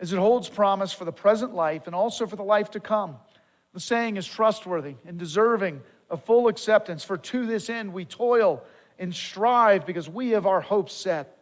as 0.00 0.14
it 0.14 0.18
holds 0.18 0.48
promise 0.48 0.94
for 0.94 1.04
the 1.04 1.12
present 1.12 1.54
life 1.54 1.86
and 1.86 1.94
also 1.94 2.26
for 2.26 2.36
the 2.36 2.42
life 2.42 2.70
to 2.70 2.80
come. 2.80 3.16
The 3.74 3.80
saying 3.80 4.16
is 4.16 4.26
trustworthy 4.26 4.94
and 5.04 5.18
deserving 5.18 5.82
of 6.08 6.24
full 6.24 6.48
acceptance, 6.48 7.04
for 7.04 7.18
to 7.18 7.44
this 7.44 7.68
end 7.68 7.92
we 7.92 8.06
toil 8.06 8.62
and 8.98 9.14
strive 9.14 9.84
because 9.84 10.08
we 10.08 10.30
have 10.30 10.46
our 10.46 10.62
hopes 10.62 10.94
set 10.94 11.36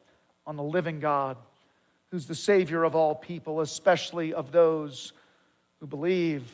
on 0.44 0.56
the 0.56 0.64
living 0.64 0.98
God, 0.98 1.36
who's 2.14 2.26
the 2.26 2.34
Savior 2.36 2.84
of 2.84 2.94
all 2.94 3.12
people, 3.12 3.60
especially 3.60 4.32
of 4.32 4.52
those 4.52 5.12
who 5.80 5.86
believe. 5.88 6.44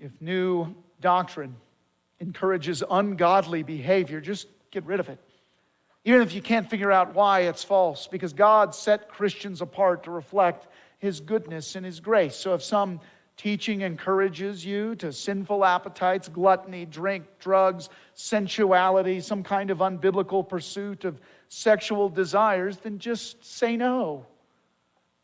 If 0.00 0.20
new 0.20 0.74
doctrine 1.00 1.54
encourages 2.18 2.82
ungodly 2.90 3.62
behavior, 3.62 4.20
just 4.20 4.48
get 4.72 4.84
rid 4.84 4.98
of 4.98 5.08
it. 5.08 5.20
Even 6.04 6.22
if 6.22 6.34
you 6.34 6.42
can't 6.42 6.68
figure 6.68 6.90
out 6.90 7.14
why 7.14 7.42
it's 7.42 7.62
false, 7.62 8.08
because 8.08 8.32
God 8.32 8.74
set 8.74 9.08
Christians 9.08 9.62
apart 9.62 10.02
to 10.02 10.10
reflect 10.10 10.66
His 10.98 11.20
goodness 11.20 11.76
and 11.76 11.86
His 11.86 12.00
grace. 12.00 12.34
So 12.34 12.52
if 12.54 12.64
some 12.64 12.98
teaching 13.36 13.82
encourages 13.82 14.66
you 14.66 14.96
to 14.96 15.12
sinful 15.12 15.64
appetites, 15.64 16.26
gluttony, 16.28 16.84
drink, 16.84 17.26
drugs, 17.38 17.90
sensuality, 18.14 19.20
some 19.20 19.44
kind 19.44 19.70
of 19.70 19.78
unbiblical 19.78 20.48
pursuit 20.48 21.04
of 21.04 21.20
sexual 21.48 22.08
desires, 22.08 22.78
then 22.78 22.98
just 22.98 23.44
say 23.44 23.76
no. 23.76 24.26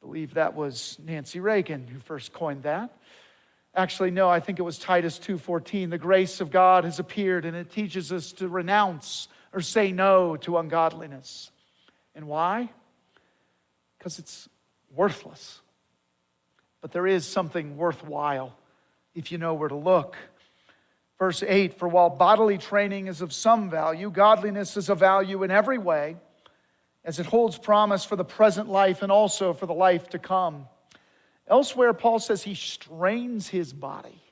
I 0.02 0.07
believe 0.07 0.35
that 0.35 0.55
was 0.55 0.99
Nancy 1.05 1.40
Reagan 1.40 1.87
who 1.87 1.99
first 1.99 2.33
coined 2.33 2.62
that. 2.62 2.97
Actually, 3.75 4.11
no, 4.11 4.28
I 4.28 4.40
think 4.40 4.59
it 4.59 4.62
was 4.62 4.78
Titus 4.78 5.19
2:14. 5.19 5.90
The 5.90 5.99
grace 5.99 6.40
of 6.40 6.50
God 6.50 6.85
has 6.85 6.99
appeared 6.99 7.45
and 7.45 7.57
it 7.57 7.71
teaches 7.71 8.12
us 8.12 8.33
to 8.33 8.49
renounce 8.49 9.28
or 9.52 9.61
say 9.61 9.93
no 9.93 10.37
to 10.38 10.59
ungodliness. 10.59 11.50
And 12.14 12.28
why? 12.28 12.71
Because 13.99 14.19
it's 14.19 14.49
worthless. 14.95 15.61
But 16.81 16.93
there 16.93 17.07
is 17.07 17.26
something 17.26 17.76
worthwhile 17.76 18.57
if 19.14 19.33
you 19.33 19.38
know 19.38 19.55
where 19.55 19.69
to 19.69 19.76
look. 19.76 20.17
Verse 21.19 21.43
8 21.43 21.75
For 21.75 21.88
while 21.88 22.11
bodily 22.11 22.59
training 22.59 23.09
is 23.09 23.21
of 23.21 23.33
some 23.33 23.69
value, 23.69 24.11
godliness 24.11 24.76
is 24.76 24.88
of 24.88 25.00
value 25.00 25.43
in 25.43 25.50
every 25.50 25.78
way, 25.78 26.17
as 27.09 27.19
it 27.19 27.25
holds 27.25 27.57
promise 27.57 28.05
for 28.05 28.17
the 28.17 28.25
present 28.25 28.69
life 28.69 29.00
and 29.00 29.11
also 29.11 29.55
for 29.55 29.65
the 29.65 29.73
life 29.73 30.11
to 30.11 30.19
come. 30.19 30.69
Elsewhere, 31.47 31.95
Paul 31.95 32.19
says 32.19 32.43
he 32.43 32.55
strains 32.55 33.49
his 33.49 33.73
body. 33.73 34.23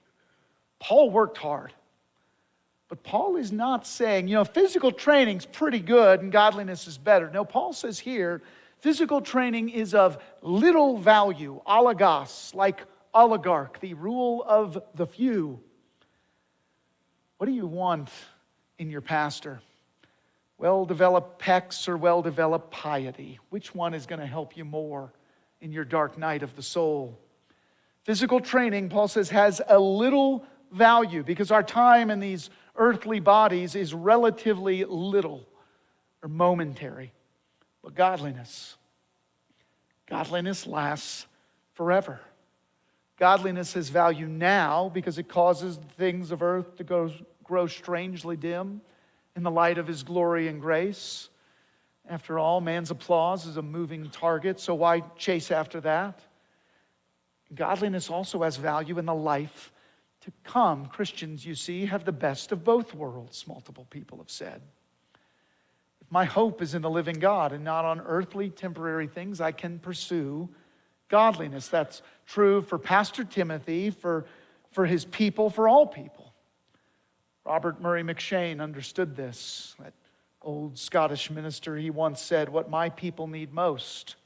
Paul 0.79 1.09
worked 1.09 1.39
hard. 1.39 1.73
But 2.91 3.03
Paul 3.03 3.37
is 3.37 3.51
not 3.51 3.87
saying, 3.87 4.29
you 4.29 4.35
know, 4.35 4.45
physical 4.45 4.93
training's 4.93 5.47
pretty 5.47 5.81
good 5.81 6.21
and 6.21 6.31
godliness 6.31 6.87
is 6.87 6.99
better. 6.99 7.31
No, 7.31 7.47
Paul 7.47 7.73
says 7.73 7.99
here, 7.99 8.43
physical 8.81 9.23
training 9.23 9.71
is 9.71 9.95
of 9.95 10.23
little 10.43 10.99
value, 10.99 11.63
oligos, 11.67 12.55
like 12.55 12.83
oligarch, 13.15 13.81
the 13.81 13.95
rule 13.95 14.45
of 14.47 14.83
the 14.95 15.07
few. 15.07 15.59
What 17.39 17.47
do 17.47 17.53
you 17.53 17.67
want 17.67 18.11
in 18.79 18.91
your 18.91 19.01
pastor? 19.01 19.63
Well 20.59 20.85
developed 20.87 21.41
pecs 21.41 21.89
or 21.89 21.97
well 21.97 22.23
developed 22.23 22.71
piety? 22.71 23.39
Which 23.51 23.75
one 23.75 23.95
is 23.95 24.07
going 24.07 24.21
to 24.21 24.27
help 24.27 24.57
you 24.57 24.65
more? 24.65 25.13
in 25.61 25.73
your 25.73 25.85
dark 25.85 26.19
night 26.19 26.43
of 26.43 26.55
the 26.57 26.63
soul. 26.63 27.19
Physical 28.05 28.41
training, 28.41 28.89
Paul 28.89 29.09
says, 29.09 29.31
has 29.31 29.61
a 29.67 29.79
little 29.79 30.45
value 30.71 31.23
because 31.23 31.51
our 31.51 31.63
time 31.63 32.11
in 32.11 32.21
these 32.21 32.51
earthly 32.77 33.21
bodies 33.21 33.75
is 33.75 33.95
relatively 33.95 34.85
little 34.85 35.47
or 36.23 36.29
momentary. 36.29 37.13
But 37.83 37.95
godliness, 37.95 38.77
godliness 40.09 40.67
lasts 40.67 41.27
forever. 41.75 42.21
Godliness 43.19 43.73
has 43.75 43.89
value 43.89 44.27
now 44.27 44.91
because 44.93 45.19
it 45.19 45.29
causes 45.29 45.79
the 45.79 45.95
things 45.97 46.31
of 46.31 46.43
earth 46.43 46.77
to 46.77 46.85
go, 46.85 47.11
grow 47.43 47.67
strangely 47.67 48.37
dim 48.37 48.83
in 49.37 49.43
the 49.43 49.51
light 49.51 49.79
of 49.79 49.87
his 49.87 50.03
glory 50.03 50.49
and 50.49 50.61
grace. 50.61 51.29
After 52.09 52.39
all, 52.39 52.61
man's 52.61 52.91
applause 52.91 53.47
is 53.47 53.57
a 53.57 53.63
moving 53.63 54.09
target, 54.11 54.59
so 54.59 54.75
why 54.75 55.01
chase 55.17 55.51
after 55.51 55.81
that? 55.83 56.21
Godliness 57.55 58.11
also 58.11 58.43
has 58.43 58.57
value 58.57 58.99
in 58.99 59.07
the 59.07 59.15
life 59.15 59.73
to 60.23 60.33
come. 60.43 60.87
Christians, 60.87 61.45
you 61.45 61.55
see, 61.55 61.87
have 61.87 62.05
the 62.05 62.13
best 62.13 62.51
of 62.51 62.65
both 62.65 62.95
worlds, 62.95 63.47
multiple 63.47 63.87
people 63.91 64.19
have 64.19 64.31
said. 64.31 64.63
If 66.01 66.11
my 66.11 66.25
hope 66.25 66.63
is 66.63 66.75
in 66.75 66.83
the 66.83 66.91
living 66.91 67.19
God 67.19 67.53
and 67.53 67.63
not 67.63 67.85
on 67.85 68.01
earthly, 68.01 68.51
temporary 68.51 69.07
things, 69.07 69.41
I 69.41 69.53
can 69.53 69.79
pursue 69.79 70.49
godliness. 71.09 71.69
That's 71.69 72.03
true 72.27 72.63
for 72.63 72.79
Pastor 72.79 73.25
Timothy, 73.25 73.91
for, 73.91 74.27
for 74.71 74.87
his 74.87 75.05
people, 75.05 75.51
for 75.51 75.69
all 75.69 75.87
people. 75.87 76.26
Robert 77.47 77.81
Murray 77.81 78.03
M'Cheyne 78.03 78.61
understood 78.61 79.15
this 79.15 79.77
that 79.79 79.93
old 80.43 80.77
Scottish 80.77 81.31
minister, 81.31 81.77
he 81.77 81.91
once 81.91 82.21
said, 82.21 82.49
What 82.49 82.69
my 82.69 82.89
people 82.89 83.29
need 83.29 83.53
most 83.53 84.17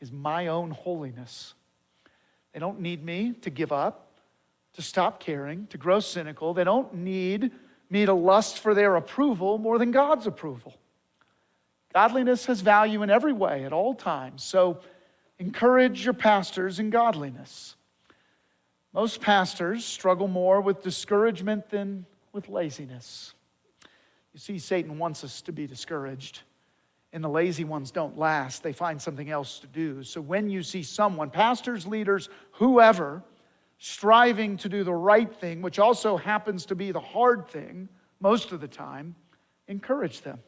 is 0.00 0.10
my 0.10 0.46
own 0.46 0.70
holiness. 0.70 1.52
They 2.54 2.58
don't 2.58 2.80
need 2.80 3.04
me 3.04 3.34
to 3.42 3.50
give 3.50 3.72
up, 3.72 4.10
to 4.72 4.82
stop 4.82 5.20
caring, 5.20 5.66
to 5.66 5.76
grow 5.76 6.00
cynical. 6.00 6.54
They 6.54 6.64
don't 6.64 6.94
need 6.94 7.52
me 7.90 8.06
to 8.06 8.14
lust 8.14 8.58
for 8.60 8.72
their 8.72 8.96
approval 8.96 9.58
more 9.58 9.78
than 9.78 9.90
God's 9.90 10.26
approval. 10.26 10.74
Godliness 11.92 12.46
has 12.46 12.62
value 12.62 13.02
in 13.02 13.10
every 13.10 13.34
way 13.34 13.64
at 13.64 13.72
all 13.74 13.94
times. 13.94 14.42
So 14.42 14.80
encourage 15.38 16.06
your 16.06 16.14
pastors 16.14 16.78
in 16.78 16.88
godliness. 16.88 17.76
Most 18.94 19.20
pastors 19.20 19.84
struggle 19.84 20.26
more 20.26 20.62
with 20.62 20.82
discouragement 20.82 21.68
than 21.68 22.06
with 22.36 22.48
laziness. 22.50 23.32
You 24.34 24.38
see, 24.38 24.58
Satan 24.58 24.98
wants 24.98 25.24
us 25.24 25.40
to 25.42 25.52
be 25.52 25.66
discouraged. 25.66 26.42
And 27.12 27.24
the 27.24 27.28
lazy 27.28 27.64
ones 27.64 27.90
don't 27.90 28.18
last. 28.18 28.62
They 28.62 28.74
find 28.74 29.00
something 29.00 29.30
else 29.30 29.58
to 29.60 29.66
do. 29.66 30.02
So 30.02 30.20
when 30.20 30.50
you 30.50 30.62
see 30.62 30.82
someone, 30.82 31.30
pastors, 31.30 31.86
leaders, 31.86 32.28
whoever, 32.52 33.24
striving 33.78 34.58
to 34.58 34.68
do 34.68 34.84
the 34.84 34.92
right 34.92 35.34
thing, 35.34 35.62
which 35.62 35.78
also 35.78 36.18
happens 36.18 36.66
to 36.66 36.74
be 36.74 36.92
the 36.92 37.00
hard 37.00 37.48
thing 37.48 37.88
most 38.20 38.52
of 38.52 38.60
the 38.60 38.68
time, 38.68 39.14
encourage 39.66 40.20
them. 40.20 40.38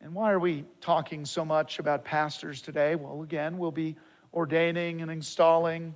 And 0.00 0.14
why 0.14 0.32
are 0.32 0.40
we 0.40 0.64
talking 0.80 1.24
so 1.24 1.44
much 1.44 1.78
about 1.78 2.04
pastors 2.04 2.60
today? 2.60 2.96
Well, 2.96 3.22
again, 3.22 3.56
we'll 3.56 3.70
be 3.70 3.96
ordaining 4.34 5.00
and 5.00 5.12
installing 5.12 5.94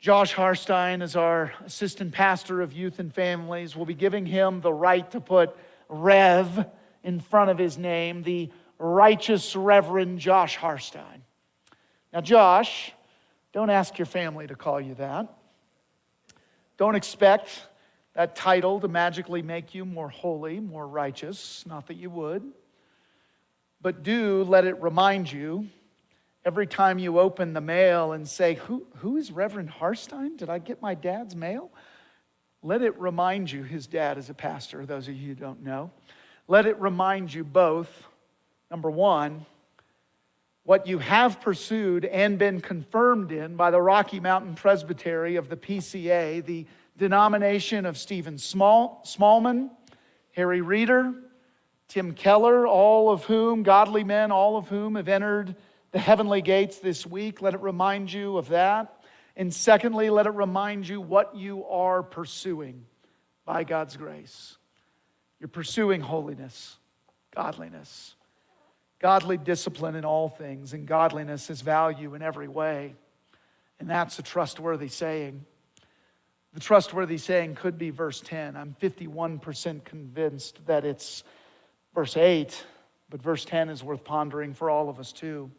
Josh 0.00 0.34
Harstein 0.34 1.02
is 1.02 1.14
our 1.14 1.52
assistant 1.66 2.12
pastor 2.12 2.62
of 2.62 2.72
youth 2.72 3.00
and 3.00 3.12
families. 3.12 3.76
We'll 3.76 3.84
be 3.84 3.92
giving 3.92 4.24
him 4.24 4.62
the 4.62 4.72
right 4.72 5.08
to 5.10 5.20
put 5.20 5.54
Rev 5.90 6.66
in 7.04 7.20
front 7.20 7.50
of 7.50 7.58
his 7.58 7.76
name, 7.76 8.22
the 8.22 8.50
righteous 8.78 9.54
Reverend 9.54 10.18
Josh 10.18 10.56
Harstein. 10.56 11.20
Now, 12.14 12.22
Josh, 12.22 12.92
don't 13.52 13.68
ask 13.68 13.98
your 13.98 14.06
family 14.06 14.46
to 14.46 14.54
call 14.54 14.80
you 14.80 14.94
that. 14.94 15.28
Don't 16.78 16.94
expect 16.94 17.62
that 18.14 18.34
title 18.34 18.80
to 18.80 18.88
magically 18.88 19.42
make 19.42 19.74
you 19.74 19.84
more 19.84 20.08
holy, 20.08 20.60
more 20.60 20.88
righteous, 20.88 21.62
not 21.66 21.88
that 21.88 21.98
you 21.98 22.08
would. 22.08 22.42
But 23.82 24.02
do 24.02 24.44
let 24.44 24.64
it 24.64 24.80
remind 24.80 25.30
you 25.30 25.68
every 26.44 26.66
time 26.66 26.98
you 26.98 27.18
open 27.18 27.52
the 27.52 27.60
mail 27.60 28.12
and 28.12 28.28
say, 28.28 28.54
Who, 28.54 28.86
who 28.96 29.16
is 29.16 29.30
Reverend 29.30 29.70
Harstein? 29.70 30.36
Did 30.36 30.48
I 30.48 30.58
get 30.58 30.80
my 30.80 30.94
dad's 30.94 31.36
mail? 31.36 31.70
Let 32.62 32.82
it 32.82 32.98
remind 32.98 33.50
you, 33.50 33.62
his 33.62 33.86
dad 33.86 34.18
is 34.18 34.28
a 34.28 34.34
pastor, 34.34 34.84
those 34.84 35.08
of 35.08 35.14
you 35.14 35.28
who 35.28 35.34
don't 35.34 35.62
know. 35.62 35.90
Let 36.46 36.66
it 36.66 36.78
remind 36.78 37.32
you 37.32 37.44
both, 37.44 38.06
number 38.70 38.90
one, 38.90 39.46
what 40.64 40.86
you 40.86 40.98
have 40.98 41.40
pursued 41.40 42.04
and 42.04 42.38
been 42.38 42.60
confirmed 42.60 43.32
in 43.32 43.56
by 43.56 43.70
the 43.70 43.80
Rocky 43.80 44.20
Mountain 44.20 44.56
Presbytery 44.56 45.36
of 45.36 45.48
the 45.48 45.56
PCA, 45.56 46.44
the 46.44 46.66
denomination 46.98 47.86
of 47.86 47.96
Stephen 47.96 48.36
Small, 48.36 49.02
Smallman, 49.06 49.70
Harry 50.32 50.60
Reeder, 50.60 51.14
Tim 51.88 52.12
Keller, 52.12 52.66
all 52.66 53.10
of 53.10 53.24
whom, 53.24 53.62
godly 53.62 54.04
men, 54.04 54.30
all 54.30 54.56
of 54.56 54.68
whom 54.68 54.96
have 54.96 55.08
entered 55.08 55.56
the 55.92 55.98
heavenly 55.98 56.42
gates 56.42 56.78
this 56.78 57.06
week. 57.06 57.42
Let 57.42 57.54
it 57.54 57.60
remind 57.60 58.12
you 58.12 58.36
of 58.38 58.48
that. 58.48 59.02
And 59.36 59.52
secondly, 59.52 60.10
let 60.10 60.26
it 60.26 60.34
remind 60.34 60.88
you 60.88 61.00
what 61.00 61.34
you 61.34 61.64
are 61.66 62.02
pursuing 62.02 62.84
by 63.44 63.64
God's 63.64 63.96
grace. 63.96 64.56
You're 65.38 65.48
pursuing 65.48 66.00
holiness, 66.00 66.76
godliness, 67.34 68.14
godly 68.98 69.38
discipline 69.38 69.94
in 69.94 70.04
all 70.04 70.28
things, 70.28 70.74
and 70.74 70.86
godliness 70.86 71.48
is 71.48 71.62
value 71.62 72.14
in 72.14 72.22
every 72.22 72.48
way. 72.48 72.94
And 73.78 73.88
that's 73.88 74.18
a 74.18 74.22
trustworthy 74.22 74.88
saying. 74.88 75.44
The 76.52 76.60
trustworthy 76.60 77.16
saying 77.16 77.54
could 77.54 77.78
be 77.78 77.90
verse 77.90 78.20
10. 78.20 78.56
I'm 78.56 78.76
51% 78.80 79.84
convinced 79.84 80.66
that 80.66 80.84
it's 80.84 81.24
verse 81.94 82.16
8, 82.16 82.64
but 83.08 83.22
verse 83.22 83.44
10 83.44 83.70
is 83.70 83.82
worth 83.82 84.04
pondering 84.04 84.52
for 84.52 84.68
all 84.68 84.90
of 84.90 84.98
us 84.98 85.12
too. 85.12 85.50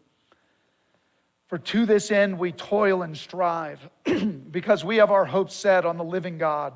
For 1.52 1.58
to 1.58 1.86
this 1.86 2.12
end 2.12 2.40
we 2.40 2.54
toil 2.54 3.02
and 3.02 3.18
strive, 3.18 3.90
because 4.52 4.86
we 4.86 4.96
have 4.96 5.12
our 5.12 5.26
hopes 5.26 5.54
set 5.54 5.86
on 5.86 5.98
the 5.98 6.04
living 6.04 6.38
God, 6.38 6.72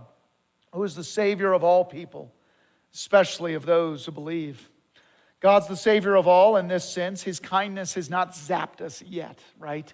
who 0.74 0.84
is 0.84 0.96
the 0.96 1.04
Savior 1.04 1.54
of 1.54 1.64
all 1.64 1.86
people, 1.86 2.30
especially 2.94 3.54
of 3.54 3.66
those 3.66 4.06
who 4.06 4.12
believe. 4.12 4.70
God's 5.40 5.70
the 5.70 5.78
Savior 5.78 6.16
of 6.16 6.28
all 6.28 6.58
in 6.58 6.68
this 6.68 6.84
sense. 6.84 7.24
His 7.24 7.40
kindness 7.40 7.94
has 7.94 8.10
not 8.10 8.34
zapped 8.34 8.82
us 8.82 9.02
yet, 9.02 9.40
right? 9.58 9.94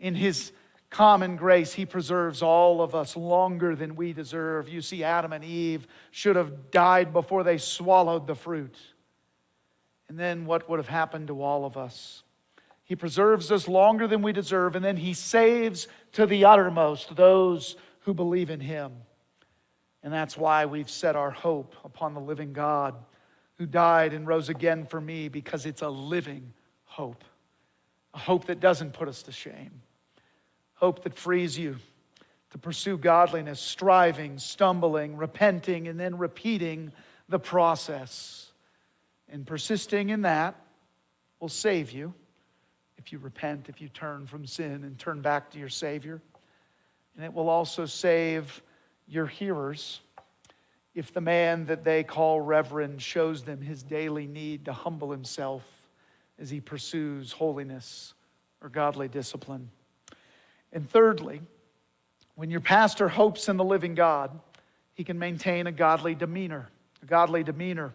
In 0.00 0.16
His 0.16 0.50
common 0.90 1.36
grace, 1.36 1.72
He 1.72 1.86
preserves 1.86 2.42
all 2.42 2.82
of 2.82 2.96
us 2.96 3.16
longer 3.16 3.76
than 3.76 3.94
we 3.94 4.12
deserve. 4.12 4.68
You 4.68 4.82
see, 4.82 5.04
Adam 5.04 5.32
and 5.32 5.44
Eve 5.44 5.86
should 6.10 6.34
have 6.34 6.72
died 6.72 7.12
before 7.12 7.44
they 7.44 7.58
swallowed 7.58 8.26
the 8.26 8.34
fruit. 8.34 8.76
And 10.08 10.18
then 10.18 10.44
what 10.44 10.68
would 10.68 10.80
have 10.80 10.88
happened 10.88 11.28
to 11.28 11.40
all 11.40 11.64
of 11.64 11.76
us? 11.76 12.24
He 12.86 12.96
preserves 12.96 13.52
us 13.52 13.68
longer 13.68 14.08
than 14.08 14.22
we 14.22 14.32
deserve, 14.32 14.74
and 14.74 14.84
then 14.84 14.96
He 14.96 15.12
saves 15.12 15.86
to 16.12 16.24
the 16.24 16.46
uttermost 16.46 17.14
those 17.14 17.76
who 18.00 18.14
believe 18.14 18.48
in 18.48 18.60
Him. 18.60 18.92
And 20.02 20.12
that's 20.12 20.36
why 20.36 20.64
we've 20.64 20.88
set 20.90 21.16
our 21.16 21.30
hope 21.30 21.74
upon 21.84 22.14
the 22.14 22.20
living 22.20 22.54
God 22.54 22.94
who 23.58 23.66
died 23.66 24.14
and 24.14 24.26
rose 24.26 24.48
again 24.48 24.86
for 24.86 25.00
me 25.00 25.28
because 25.28 25.66
it's 25.66 25.82
a 25.82 25.88
living 25.88 26.54
hope, 26.84 27.24
a 28.14 28.18
hope 28.18 28.46
that 28.46 28.60
doesn't 28.60 28.94
put 28.94 29.08
us 29.08 29.22
to 29.24 29.32
shame 29.32 29.82
hope 30.76 31.02
that 31.02 31.18
frees 31.18 31.58
you 31.58 31.76
to 32.50 32.58
pursue 32.58 32.96
godliness, 32.96 33.58
striving, 33.58 34.38
stumbling, 34.38 35.16
repenting, 35.16 35.88
and 35.88 35.98
then 35.98 36.16
repeating 36.16 36.92
the 37.28 37.38
process. 37.38 38.52
And 39.28 39.44
persisting 39.46 40.10
in 40.10 40.22
that 40.22 40.54
will 41.40 41.48
save 41.48 41.90
you 41.90 42.14
if 43.06 43.12
you 43.12 43.18
repent, 43.20 43.68
if 43.68 43.80
you 43.80 43.88
turn 43.88 44.26
from 44.26 44.44
sin 44.44 44.82
and 44.82 44.98
turn 44.98 45.20
back 45.20 45.48
to 45.52 45.60
your 45.60 45.68
Savior. 45.68 46.20
And 47.14 47.24
it 47.24 47.32
will 47.32 47.48
also 47.48 47.86
save 47.86 48.60
your 49.06 49.26
hearers 49.26 50.00
if 50.92 51.12
the 51.12 51.20
man 51.20 51.66
that 51.66 51.84
they 51.84 52.02
call 52.02 52.40
reverend 52.40 53.00
shows 53.00 53.44
them 53.44 53.60
his 53.60 53.84
daily 53.84 54.26
need 54.26 54.64
to 54.64 54.72
humble 54.72 55.12
himself 55.12 55.62
as 56.40 56.50
he 56.50 56.60
pursues 56.60 57.30
holiness 57.30 58.12
or 58.60 58.68
godly 58.68 59.06
discipline. 59.06 59.70
And 60.72 60.90
thirdly, 60.90 61.42
when 62.34 62.50
your 62.50 62.60
pastor 62.60 63.08
hopes 63.08 63.48
in 63.48 63.56
the 63.56 63.62
living 63.62 63.94
God, 63.94 64.36
he 64.94 65.04
can 65.04 65.16
maintain 65.16 65.68
a 65.68 65.72
godly 65.72 66.16
demeanor. 66.16 66.66
A 67.04 67.06
godly 67.06 67.44
demeanor. 67.44 67.92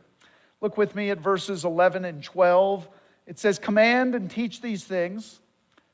Look 0.61 0.77
with 0.77 0.95
me 0.95 1.09
at 1.09 1.17
verses 1.17 1.65
11 1.65 2.05
and 2.05 2.23
12. 2.23 2.87
It 3.31 3.39
says, 3.39 3.59
Command 3.59 4.13
and 4.13 4.29
teach 4.29 4.59
these 4.59 4.83
things. 4.83 5.39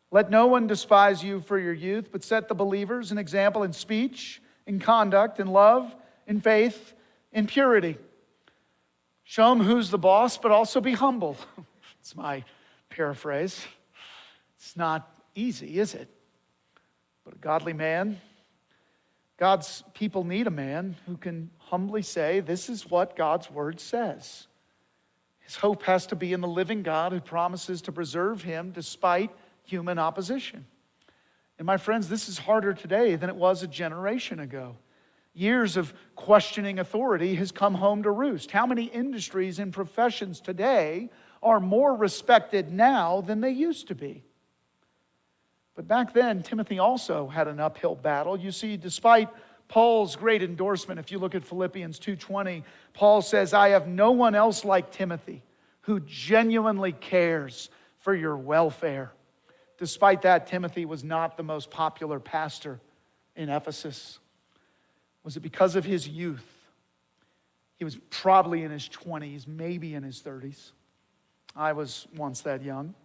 Let 0.09 0.31
no 0.31 0.47
one 0.47 0.65
despise 0.65 1.23
you 1.23 1.41
for 1.41 1.59
your 1.59 1.71
youth, 1.71 2.09
but 2.11 2.23
set 2.23 2.47
the 2.47 2.55
believers 2.55 3.11
an 3.11 3.19
example 3.19 3.61
in 3.61 3.73
speech, 3.73 4.41
in 4.65 4.79
conduct, 4.79 5.39
in 5.39 5.45
love, 5.45 5.95
in 6.25 6.41
faith, 6.41 6.95
in 7.31 7.45
purity. 7.45 7.95
Show 9.23 9.51
them 9.51 9.63
who's 9.63 9.91
the 9.91 9.99
boss, 9.99 10.39
but 10.39 10.49
also 10.49 10.81
be 10.81 10.93
humble. 10.93 11.37
it's 11.99 12.15
my 12.15 12.43
paraphrase. 12.89 13.67
It's 14.57 14.75
not 14.75 15.07
easy, 15.35 15.77
is 15.77 15.93
it? 15.93 16.09
But 17.23 17.35
a 17.35 17.37
godly 17.37 17.73
man, 17.73 18.19
God's 19.37 19.83
people 19.93 20.23
need 20.23 20.47
a 20.47 20.49
man 20.49 20.95
who 21.05 21.17
can 21.17 21.51
humbly 21.59 22.01
say, 22.01 22.39
This 22.39 22.67
is 22.67 22.89
what 22.89 23.15
God's 23.15 23.51
word 23.51 23.79
says. 23.79 24.46
His 25.47 25.55
hope 25.55 25.83
has 25.83 26.05
to 26.07 26.15
be 26.17 26.33
in 26.33 26.41
the 26.41 26.47
living 26.47 26.83
God 26.83 27.13
who 27.13 27.21
promises 27.21 27.81
to 27.83 27.93
preserve 27.93 28.43
him 28.43 28.71
despite 28.71 29.31
human 29.63 29.97
opposition. 29.97 30.65
And 31.57 31.65
my 31.65 31.77
friends, 31.77 32.09
this 32.09 32.27
is 32.27 32.37
harder 32.37 32.73
today 32.73 33.15
than 33.15 33.29
it 33.29 33.35
was 33.35 33.63
a 33.63 33.67
generation 33.67 34.41
ago. 34.41 34.75
Years 35.33 35.77
of 35.77 35.93
questioning 36.17 36.79
authority 36.79 37.33
has 37.35 37.53
come 37.53 37.75
home 37.75 38.03
to 38.03 38.11
roost. 38.11 38.51
How 38.51 38.65
many 38.65 38.85
industries 38.87 39.57
and 39.59 39.71
professions 39.71 40.41
today 40.41 41.09
are 41.41 41.61
more 41.61 41.95
respected 41.95 42.73
now 42.73 43.21
than 43.21 43.39
they 43.39 43.51
used 43.51 43.87
to 43.87 43.95
be? 43.95 44.25
But 45.75 45.87
back 45.87 46.13
then, 46.13 46.43
Timothy 46.43 46.77
also 46.77 47.27
had 47.29 47.47
an 47.47 47.61
uphill 47.61 47.95
battle. 47.95 48.37
You 48.37 48.51
see, 48.51 48.75
despite 48.75 49.29
Paul's 49.67 50.15
great 50.15 50.41
endorsement, 50.41 50.99
if 50.99 51.11
you 51.11 51.19
look 51.19 51.35
at 51.35 51.43
Philippians 51.43 51.99
2:20, 51.99 52.63
Paul 52.93 53.21
says, 53.21 53.53
"I 53.53 53.69
have 53.69 53.87
no 53.87 54.11
one 54.11 54.33
else 54.35 54.63
like 54.63 54.91
Timothy 54.91 55.43
who 55.81 55.99
genuinely 56.01 56.93
cares 56.93 57.69
for 57.99 58.13
your 58.13 58.37
welfare." 58.37 59.11
Despite 59.77 60.23
that, 60.23 60.47
Timothy 60.47 60.85
was 60.85 61.03
not 61.03 61.37
the 61.37 61.43
most 61.43 61.69
popular 61.69 62.19
pastor 62.19 62.79
in 63.35 63.49
Ephesus. 63.49 64.19
Was 65.23 65.37
it 65.37 65.41
because 65.41 65.75
of 65.75 65.85
his 65.85 66.07
youth? 66.07 66.71
He 67.75 67.83
was 67.83 67.97
probably 68.09 68.63
in 68.63 68.71
his 68.71 68.87
20s, 68.89 69.45
maybe 69.45 69.93
in 69.93 70.01
his 70.01 70.21
30s. 70.21 70.71
I 71.55 71.73
was 71.73 72.07
once 72.15 72.41
that 72.41 72.63
young. 72.63 72.95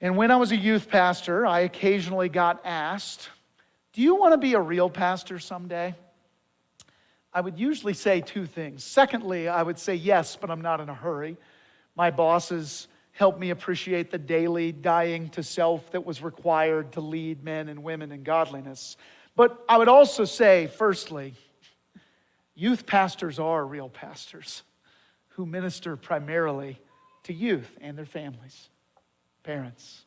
And 0.00 0.16
when 0.16 0.30
I 0.30 0.36
was 0.36 0.52
a 0.52 0.56
youth 0.56 0.88
pastor, 0.88 1.46
I 1.46 1.60
occasionally 1.60 2.28
got 2.28 2.60
asked, 2.64 3.30
Do 3.92 4.02
you 4.02 4.14
want 4.14 4.32
to 4.32 4.38
be 4.38 4.54
a 4.54 4.60
real 4.60 4.88
pastor 4.88 5.38
someday? 5.38 5.94
I 7.32 7.40
would 7.40 7.58
usually 7.58 7.94
say 7.94 8.20
two 8.20 8.46
things. 8.46 8.84
Secondly, 8.84 9.48
I 9.48 9.62
would 9.62 9.78
say 9.78 9.94
yes, 9.94 10.36
but 10.36 10.50
I'm 10.50 10.60
not 10.60 10.80
in 10.80 10.88
a 10.88 10.94
hurry. 10.94 11.36
My 11.96 12.10
bosses 12.10 12.88
helped 13.12 13.38
me 13.40 13.50
appreciate 13.50 14.10
the 14.10 14.18
daily 14.18 14.72
dying 14.72 15.28
to 15.30 15.42
self 15.42 15.90
that 15.92 16.04
was 16.04 16.22
required 16.22 16.92
to 16.92 17.00
lead 17.00 17.42
men 17.42 17.68
and 17.68 17.82
women 17.82 18.12
in 18.12 18.22
godliness. 18.22 18.96
But 19.36 19.64
I 19.68 19.76
would 19.76 19.88
also 19.88 20.24
say, 20.24 20.68
firstly, 20.68 21.34
youth 22.54 22.86
pastors 22.86 23.38
are 23.38 23.64
real 23.64 23.88
pastors 23.88 24.62
who 25.30 25.46
minister 25.46 25.96
primarily 25.96 26.78
to 27.24 27.32
youth 27.32 27.76
and 27.80 27.98
their 27.98 28.06
families. 28.06 28.68
Parents. 29.42 30.04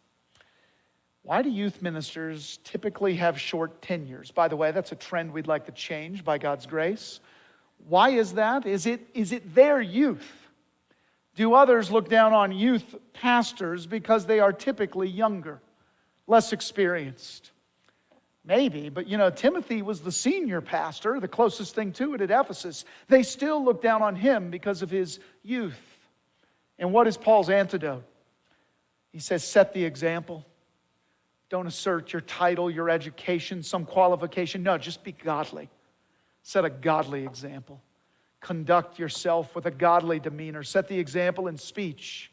Why 1.23 1.41
do 1.41 1.49
youth 1.49 1.81
ministers 1.81 2.59
typically 2.65 3.15
have 3.15 3.39
short 3.39 3.81
tenures? 3.81 4.29
By 4.29 4.49
the 4.49 4.57
way, 4.57 4.71
that's 4.71 4.91
a 4.91 4.95
trend 4.95 5.31
we'd 5.31 5.47
like 5.47 5.65
to 5.65 5.71
change 5.71 6.23
by 6.23 6.37
God's 6.37 6.65
grace. 6.65 7.21
Why 7.87 8.09
is 8.09 8.33
that? 8.33 8.65
Is 8.65 8.85
it, 8.85 9.07
is 9.13 9.31
it 9.31 9.55
their 9.55 9.81
youth? 9.81 10.29
Do 11.35 11.53
others 11.53 11.89
look 11.89 12.09
down 12.09 12.33
on 12.33 12.51
youth 12.51 12.95
pastors 13.13 13.87
because 13.87 14.25
they 14.25 14.39
are 14.39 14.53
typically 14.53 15.07
younger, 15.07 15.61
less 16.27 16.53
experienced? 16.53 17.51
Maybe, 18.45 18.89
but 18.89 19.07
you 19.07 19.17
know, 19.17 19.29
Timothy 19.29 19.81
was 19.81 20.01
the 20.01 20.11
senior 20.11 20.59
pastor, 20.59 21.21
the 21.21 21.29
closest 21.29 21.73
thing 21.73 21.93
to 21.93 22.13
it 22.13 22.21
at 22.21 22.29
Ephesus. 22.31 22.83
They 23.07 23.23
still 23.23 23.63
look 23.63 23.81
down 23.81 24.01
on 24.01 24.17
him 24.17 24.49
because 24.49 24.81
of 24.81 24.89
his 24.91 25.19
youth. 25.41 25.79
And 26.77 26.91
what 26.91 27.07
is 27.07 27.15
Paul's 27.15 27.49
antidote? 27.49 28.03
He 29.13 29.19
says, 29.19 29.45
set 29.45 29.73
the 29.73 29.85
example. 29.85 30.45
Don't 31.53 31.67
assert 31.67 32.11
your 32.13 32.21
title, 32.23 32.71
your 32.71 32.89
education, 32.89 33.61
some 33.61 33.85
qualification. 33.85 34.63
No, 34.63 34.79
just 34.79 35.03
be 35.03 35.11
godly. 35.11 35.69
Set 36.41 36.65
a 36.65 36.69
godly 36.71 37.25
example. 37.25 37.79
Conduct 38.39 38.97
yourself 38.97 39.53
with 39.53 39.67
a 39.67 39.69
godly 39.69 40.19
demeanor. 40.19 40.63
Set 40.63 40.87
the 40.87 40.97
example 40.97 41.47
in 41.47 41.57
speech. 41.57 42.31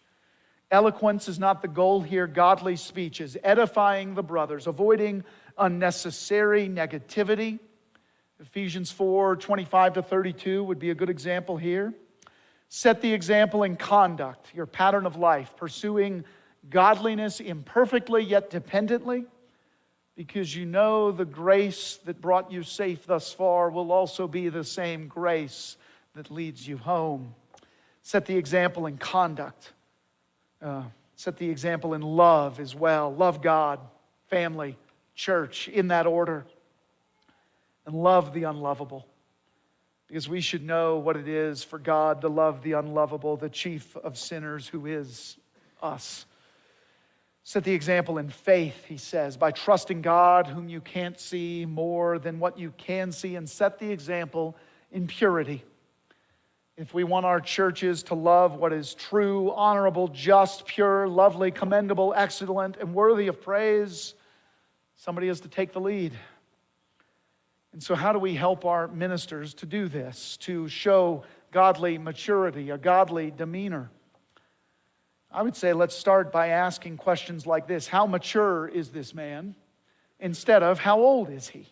Eloquence 0.70 1.28
is 1.28 1.38
not 1.38 1.60
the 1.60 1.68
goal 1.68 2.00
here. 2.00 2.26
Godly 2.26 2.76
speech 2.76 3.20
is 3.20 3.36
edifying 3.44 4.14
the 4.14 4.22
brothers, 4.22 4.66
avoiding 4.66 5.22
unnecessary 5.58 6.66
negativity. 6.66 7.58
Ephesians 8.40 8.90
4 8.90 9.36
25 9.36 9.92
to 9.92 10.02
32 10.02 10.64
would 10.64 10.78
be 10.78 10.88
a 10.88 10.94
good 10.94 11.10
example 11.10 11.58
here. 11.58 11.92
Set 12.70 13.02
the 13.02 13.12
example 13.12 13.64
in 13.64 13.76
conduct, 13.76 14.46
your 14.54 14.64
pattern 14.64 15.04
of 15.04 15.16
life, 15.16 15.54
pursuing 15.58 16.24
godliness 16.68 17.40
imperfectly 17.40 18.22
yet 18.22 18.50
dependently, 18.50 19.24
because 20.16 20.54
you 20.54 20.66
know 20.66 21.10
the 21.10 21.24
grace 21.24 21.98
that 22.04 22.20
brought 22.20 22.52
you 22.52 22.62
safe 22.62 23.06
thus 23.06 23.32
far 23.32 23.70
will 23.70 23.90
also 23.90 24.28
be 24.28 24.48
the 24.48 24.64
same 24.64 25.08
grace 25.08 25.76
that 26.14 26.30
leads 26.30 26.66
you 26.66 26.76
home. 26.76 27.34
Set 28.02 28.26
the 28.26 28.36
example 28.36 28.86
in 28.86 28.98
conduct. 28.98 29.72
Uh, 30.60 30.82
set 31.16 31.36
the 31.38 31.48
example 31.48 31.94
in 31.94 32.02
love 32.02 32.60
as 32.60 32.74
well. 32.74 33.14
Love 33.14 33.40
God, 33.40 33.80
family, 34.28 34.76
church, 35.14 35.68
in 35.68 35.88
that 35.88 36.06
order. 36.06 36.44
And 37.86 37.94
love 37.94 38.34
the 38.34 38.44
unlovable 38.44 39.06
because 40.10 40.28
we 40.28 40.40
should 40.40 40.64
know 40.64 40.98
what 40.98 41.16
it 41.16 41.28
is 41.28 41.62
for 41.62 41.78
God 41.78 42.22
to 42.22 42.28
love 42.28 42.62
the 42.62 42.72
unlovable, 42.72 43.36
the 43.36 43.48
chief 43.48 43.96
of 43.96 44.18
sinners 44.18 44.66
who 44.66 44.86
is 44.86 45.36
us. 45.80 46.26
Set 47.42 47.64
the 47.64 47.72
example 47.72 48.18
in 48.18 48.28
faith, 48.28 48.84
he 48.84 48.96
says, 48.96 49.36
by 49.36 49.50
trusting 49.50 50.02
God, 50.02 50.46
whom 50.46 50.68
you 50.68 50.80
can't 50.80 51.18
see 51.18 51.64
more 51.66 52.18
than 52.18 52.38
what 52.38 52.58
you 52.58 52.72
can 52.76 53.12
see, 53.12 53.36
and 53.36 53.48
set 53.48 53.78
the 53.78 53.90
example 53.90 54.56
in 54.92 55.06
purity. 55.06 55.64
If 56.76 56.94
we 56.94 57.04
want 57.04 57.26
our 57.26 57.40
churches 57.40 58.02
to 58.04 58.14
love 58.14 58.56
what 58.56 58.72
is 58.72 58.94
true, 58.94 59.52
honorable, 59.52 60.08
just, 60.08 60.66
pure, 60.66 61.08
lovely, 61.08 61.50
commendable, 61.50 62.14
excellent, 62.16 62.76
and 62.76 62.94
worthy 62.94 63.26
of 63.26 63.40
praise, 63.40 64.14
somebody 64.96 65.28
has 65.28 65.40
to 65.40 65.48
take 65.48 65.72
the 65.72 65.80
lead. 65.80 66.12
And 67.72 67.82
so, 67.82 67.94
how 67.94 68.12
do 68.12 68.18
we 68.18 68.34
help 68.34 68.64
our 68.64 68.88
ministers 68.88 69.54
to 69.54 69.66
do 69.66 69.88
this, 69.88 70.36
to 70.38 70.68
show 70.68 71.22
godly 71.52 71.98
maturity, 71.98 72.70
a 72.70 72.78
godly 72.78 73.30
demeanor? 73.30 73.90
I 75.32 75.42
would 75.42 75.56
say 75.56 75.72
let's 75.72 75.96
start 75.96 76.32
by 76.32 76.48
asking 76.48 76.96
questions 76.96 77.46
like 77.46 77.66
this 77.66 77.86
How 77.86 78.06
mature 78.06 78.68
is 78.68 78.90
this 78.90 79.14
man? 79.14 79.54
instead 80.20 80.62
of 80.62 80.78
how 80.78 81.00
old 81.00 81.30
is 81.30 81.48
he? 81.48 81.66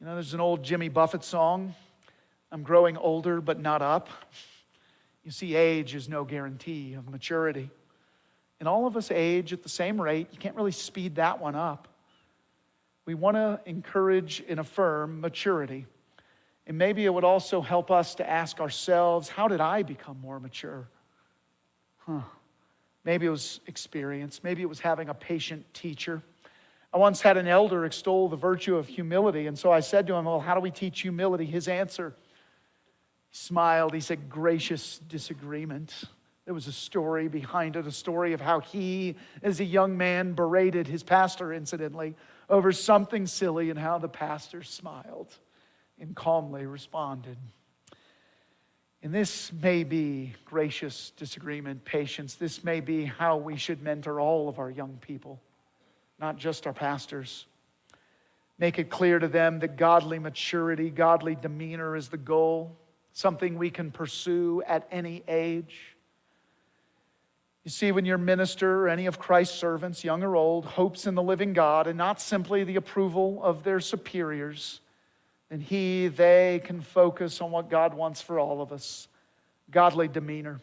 You 0.00 0.06
know, 0.06 0.14
there's 0.14 0.34
an 0.34 0.40
old 0.40 0.62
Jimmy 0.62 0.88
Buffett 0.88 1.24
song 1.24 1.74
I'm 2.52 2.62
growing 2.62 2.96
older, 2.96 3.40
but 3.40 3.58
not 3.58 3.82
up. 3.82 4.08
You 5.24 5.32
see, 5.32 5.56
age 5.56 5.96
is 5.96 6.08
no 6.08 6.22
guarantee 6.22 6.94
of 6.94 7.10
maturity. 7.10 7.68
And 8.60 8.68
all 8.68 8.86
of 8.86 8.96
us 8.96 9.10
age 9.10 9.52
at 9.52 9.64
the 9.64 9.68
same 9.68 10.00
rate. 10.00 10.28
You 10.30 10.38
can't 10.38 10.54
really 10.54 10.70
speed 10.70 11.16
that 11.16 11.40
one 11.40 11.56
up. 11.56 11.88
We 13.06 13.14
want 13.14 13.36
to 13.36 13.58
encourage 13.66 14.40
and 14.48 14.60
affirm 14.60 15.20
maturity. 15.20 15.86
And 16.68 16.78
maybe 16.78 17.04
it 17.04 17.12
would 17.12 17.24
also 17.24 17.60
help 17.60 17.90
us 17.90 18.14
to 18.16 18.30
ask 18.30 18.60
ourselves, 18.60 19.28
how 19.28 19.48
did 19.48 19.60
I 19.60 19.82
become 19.82 20.20
more 20.20 20.38
mature? 20.38 20.86
Huh. 22.06 22.20
Maybe 23.04 23.26
it 23.26 23.30
was 23.30 23.60
experience. 23.66 24.40
Maybe 24.42 24.62
it 24.62 24.68
was 24.68 24.80
having 24.80 25.08
a 25.08 25.14
patient 25.14 25.72
teacher. 25.74 26.22
I 26.92 26.98
once 26.98 27.20
had 27.20 27.36
an 27.36 27.48
elder 27.48 27.84
extol 27.84 28.28
the 28.28 28.36
virtue 28.36 28.76
of 28.76 28.86
humility. 28.86 29.46
And 29.46 29.58
so 29.58 29.72
I 29.72 29.80
said 29.80 30.06
to 30.06 30.14
him, 30.14 30.24
Well, 30.24 30.40
how 30.40 30.54
do 30.54 30.60
we 30.60 30.70
teach 30.70 31.00
humility? 31.00 31.44
His 31.44 31.68
answer, 31.68 32.14
he 33.30 33.36
smiled. 33.36 33.94
He 33.94 34.00
said, 34.00 34.30
Gracious 34.30 34.98
disagreement. 34.98 35.92
There 36.44 36.54
was 36.54 36.66
a 36.66 36.72
story 36.72 37.28
behind 37.28 37.76
it, 37.76 37.86
a 37.86 37.92
story 37.92 38.34
of 38.34 38.40
how 38.40 38.60
he, 38.60 39.16
as 39.42 39.60
a 39.60 39.64
young 39.64 39.96
man, 39.96 40.34
berated 40.34 40.86
his 40.86 41.02
pastor, 41.02 41.54
incidentally, 41.54 42.14
over 42.50 42.70
something 42.70 43.26
silly 43.26 43.70
and 43.70 43.78
how 43.78 43.96
the 43.96 44.08
pastor 44.08 44.62
smiled 44.62 45.34
and 45.98 46.14
calmly 46.14 46.66
responded. 46.66 47.38
And 49.04 49.12
this 49.12 49.52
may 49.52 49.84
be 49.84 50.32
gracious 50.46 51.12
disagreement, 51.18 51.84
patience. 51.84 52.36
This 52.36 52.64
may 52.64 52.80
be 52.80 53.04
how 53.04 53.36
we 53.36 53.58
should 53.58 53.82
mentor 53.82 54.18
all 54.18 54.48
of 54.48 54.58
our 54.58 54.70
young 54.70 54.96
people, 55.02 55.42
not 56.18 56.38
just 56.38 56.66
our 56.66 56.72
pastors. 56.72 57.44
Make 58.58 58.78
it 58.78 58.88
clear 58.88 59.18
to 59.18 59.28
them 59.28 59.58
that 59.58 59.76
godly 59.76 60.18
maturity, 60.18 60.88
godly 60.88 61.34
demeanor 61.34 61.96
is 61.96 62.08
the 62.08 62.16
goal, 62.16 62.78
something 63.12 63.58
we 63.58 63.68
can 63.68 63.90
pursue 63.90 64.62
at 64.66 64.88
any 64.90 65.22
age. 65.28 65.94
You 67.62 67.70
see, 67.70 67.92
when 67.92 68.06
your 68.06 68.16
minister 68.16 68.84
or 68.84 68.88
any 68.88 69.04
of 69.04 69.18
Christ's 69.18 69.58
servants, 69.58 70.02
young 70.02 70.22
or 70.22 70.34
old, 70.34 70.64
hopes 70.64 71.06
in 71.06 71.14
the 71.14 71.22
living 71.22 71.52
God 71.52 71.88
and 71.88 71.98
not 71.98 72.22
simply 72.22 72.64
the 72.64 72.76
approval 72.76 73.42
of 73.42 73.64
their 73.64 73.80
superiors, 73.80 74.80
then 75.54 75.60
he, 75.60 76.08
they 76.08 76.60
can 76.64 76.80
focus 76.80 77.40
on 77.40 77.52
what 77.52 77.70
God 77.70 77.94
wants 77.94 78.20
for 78.20 78.40
all 78.40 78.60
of 78.60 78.72
us 78.72 79.06
godly 79.70 80.08
demeanor, 80.08 80.60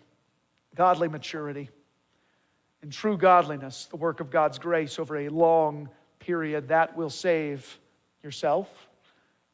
godly 0.75 1.07
maturity, 1.07 1.69
and 2.81 2.91
true 2.91 3.17
godliness, 3.17 3.85
the 3.85 3.95
work 3.95 4.19
of 4.19 4.29
God's 4.29 4.59
grace 4.59 4.99
over 4.99 5.15
a 5.15 5.29
long 5.29 5.87
period. 6.19 6.67
That 6.67 6.97
will 6.97 7.09
save 7.09 7.79
yourself 8.21 8.67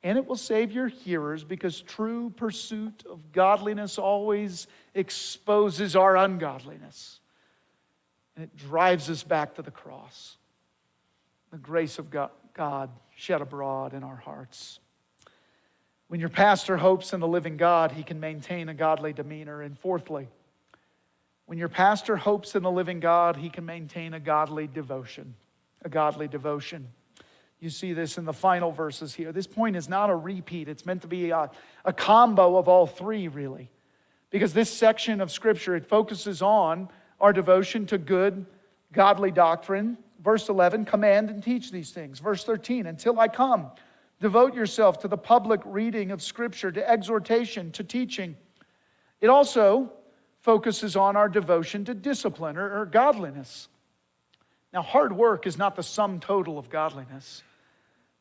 and 0.02 0.18
it 0.18 0.26
will 0.26 0.38
save 0.38 0.72
your 0.72 0.88
hearers 0.88 1.44
because 1.44 1.82
true 1.82 2.32
pursuit 2.32 3.04
of 3.08 3.32
godliness 3.32 4.00
always 4.00 4.66
exposes 4.96 5.96
our 5.96 6.18
ungodliness 6.18 7.20
and 8.36 8.44
it 8.44 8.58
drives 8.58 9.08
us 9.08 9.22
back 9.22 9.54
to 9.58 9.62
the 9.62 9.70
cross. 9.70 10.38
The 11.52 11.60
grace 11.60 12.00
of 12.00 12.08
God 12.10 12.90
shed 13.16 13.42
abroad 13.42 13.94
in 13.94 14.04
our 14.04 14.16
hearts. 14.16 14.80
When 16.08 16.20
your 16.20 16.30
pastor 16.30 16.78
hopes 16.78 17.14
in 17.14 17.20
the 17.20 17.28
living 17.28 17.58
God, 17.58 17.92
he 17.92 18.04
can 18.04 18.20
maintain 18.20 18.70
a 18.70 18.74
godly 18.74 19.14
demeanor. 19.14 19.62
And 19.62 19.78
fourthly, 19.78 20.28
when 21.46 21.58
your 21.58 21.70
pastor 21.70 22.16
hopes 22.16 22.56
in 22.56 22.64
the 22.64 22.72
living 22.72 23.00
God, 23.00 23.36
he 23.36 23.50
can 23.50 23.66
maintain 23.66 24.14
a 24.14 24.20
godly 24.20 24.68
devotion. 24.68 25.36
A 25.84 25.90
godly 25.90 26.28
devotion. 26.28 26.88
You 27.60 27.70
see 27.70 27.94
this 27.94 28.18
in 28.18 28.26
the 28.26 28.34
final 28.34 28.72
verses 28.72 29.14
here. 29.14 29.32
This 29.32 29.48
point 29.48 29.76
is 29.76 29.90
not 29.90 30.10
a 30.10 30.16
repeat, 30.16 30.68
it's 30.68 30.86
meant 30.86 31.02
to 31.02 31.08
be 31.08 31.32
a, 31.32 31.50
a 31.86 31.94
combo 31.94 32.58
of 32.58 32.68
all 32.68 32.86
three, 32.86 33.28
really. 33.28 33.70
Because 34.30 34.54
this 34.54 34.72
section 34.72 35.22
of 35.22 35.32
Scripture, 35.32 35.76
it 35.76 35.86
focuses 35.86 36.42
on 36.42 36.90
our 37.20 37.34
devotion 37.34 37.86
to 37.88 37.98
good, 37.98 38.46
godly 38.92 39.32
doctrine. 39.32 39.98
Verse 40.22 40.50
11, 40.50 40.86
command 40.86 41.30
and 41.30 41.42
teach 41.42 41.72
these 41.72 41.92
things. 41.92 42.20
Verse 42.20 42.44
13, 42.44 42.88
until 42.88 43.20
I 43.20 43.28
come, 43.28 43.72
devote 44.20 44.54
yourself 44.54 45.00
to 45.00 45.08
the 45.08 45.18
public 45.18 45.62
reading 45.66 46.12
of 46.12 46.22
Scripture, 46.22 46.72
to 46.72 46.90
exhortation, 46.90 47.72
to 47.74 47.84
teaching. 47.84 48.36
It 49.22 49.28
also 49.28 49.92
focuses 50.42 50.96
on 50.96 51.16
our 51.16 51.30
devotion 51.30 51.86
to 51.86 51.94
discipline 51.94 52.58
or, 52.58 52.82
or 52.82 52.86
godliness. 52.86 53.68
Now, 54.74 54.82
hard 54.82 55.14
work 55.14 55.48
is 55.48 55.58
not 55.58 55.76
the 55.76 55.84
sum 55.84 56.20
total 56.20 56.58
of 56.58 56.70
godliness, 56.70 57.44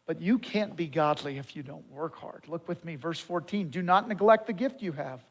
but 0.06 0.20
you 0.20 0.38
can't 0.38 0.76
be 0.76 0.86
godly 0.86 1.38
if 1.38 1.56
you 1.56 1.62
don't 1.62 1.90
work 1.90 2.16
hard. 2.16 2.44
Look 2.48 2.68
with 2.68 2.84
me, 2.84 2.96
verse 2.96 3.20
14. 3.20 3.70
Do 3.70 3.82
not 3.82 4.08
neglect 4.08 4.46
the 4.46 4.52
gift 4.52 4.82
you 4.82 4.92
have 4.92 5.24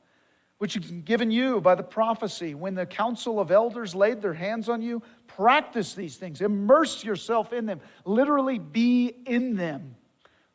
which 0.58 0.78
is 0.78 0.90
given 1.04 1.32
you 1.32 1.60
by 1.60 1.76
the 1.76 1.84
prophecy. 1.84 2.56
When 2.56 2.76
the 2.76 2.86
council 2.86 3.40
of 3.40 3.52
elders 3.52 3.94
laid 3.94 4.22
their 4.22 4.34
hands 4.34 4.70
on 4.70 4.82
you, 4.82 5.02
practice 5.28 5.94
these 5.94 6.16
things, 6.16 6.42
immerse 6.42 7.04
yourself 7.04 7.52
in 7.52 7.66
them, 7.66 7.82
literally 8.06 8.60
be 8.60 9.14
in 9.26 9.56
them, 9.56 9.96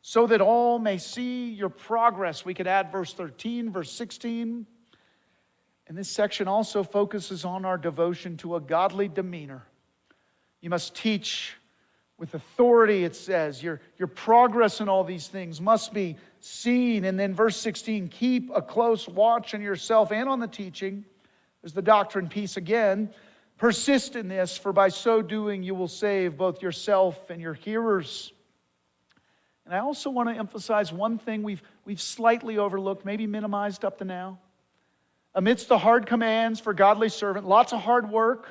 so 0.01 0.25
that 0.27 0.41
all 0.41 0.79
may 0.79 0.97
see 0.97 1.49
your 1.49 1.69
progress. 1.69 2.43
We 2.43 2.53
could 2.53 2.67
add 2.67 2.91
verse 2.91 3.13
13, 3.13 3.71
verse 3.71 3.91
16. 3.91 4.65
And 5.87 5.97
this 5.97 6.09
section 6.09 6.47
also 6.47 6.83
focuses 6.83 7.45
on 7.45 7.65
our 7.65 7.77
devotion 7.77 8.37
to 8.37 8.55
a 8.55 8.61
godly 8.61 9.07
demeanor. 9.07 9.63
You 10.61 10.69
must 10.69 10.95
teach 10.95 11.55
with 12.17 12.33
authority, 12.33 13.03
it 13.03 13.15
says. 13.15 13.61
Your, 13.61 13.81
your 13.97 14.07
progress 14.07 14.79
in 14.79 14.87
all 14.87 15.03
these 15.03 15.27
things 15.27 15.59
must 15.59 15.93
be 15.93 16.17
seen. 16.39 17.05
And 17.05 17.19
then 17.19 17.33
verse 17.33 17.57
16 17.57 18.09
keep 18.09 18.49
a 18.55 18.61
close 18.61 19.07
watch 19.07 19.53
on 19.53 19.61
yourself 19.61 20.11
and 20.11 20.29
on 20.29 20.39
the 20.39 20.47
teaching. 20.47 21.03
There's 21.61 21.73
the 21.73 21.81
doctrine 21.81 22.27
piece 22.27 22.57
again. 22.57 23.11
Persist 23.57 24.15
in 24.15 24.27
this, 24.27 24.57
for 24.57 24.73
by 24.73 24.89
so 24.89 25.21
doing 25.21 25.61
you 25.61 25.75
will 25.75 25.87
save 25.87 26.37
both 26.37 26.61
yourself 26.61 27.29
and 27.29 27.39
your 27.39 27.53
hearers. 27.53 28.33
And 29.71 29.77
I 29.77 29.83
also 29.83 30.09
want 30.09 30.27
to 30.27 30.35
emphasize 30.35 30.91
one 30.91 31.17
thing 31.17 31.43
we've, 31.43 31.63
we've 31.85 32.01
slightly 32.01 32.57
overlooked, 32.57 33.05
maybe 33.05 33.25
minimized 33.25 33.85
up 33.85 33.99
to 33.99 34.03
now. 34.03 34.37
Amidst 35.33 35.69
the 35.69 35.77
hard 35.77 36.07
commands 36.07 36.59
for 36.59 36.73
godly 36.73 37.07
servant, 37.07 37.47
lots 37.47 37.71
of 37.71 37.79
hard 37.79 38.11
work, 38.11 38.49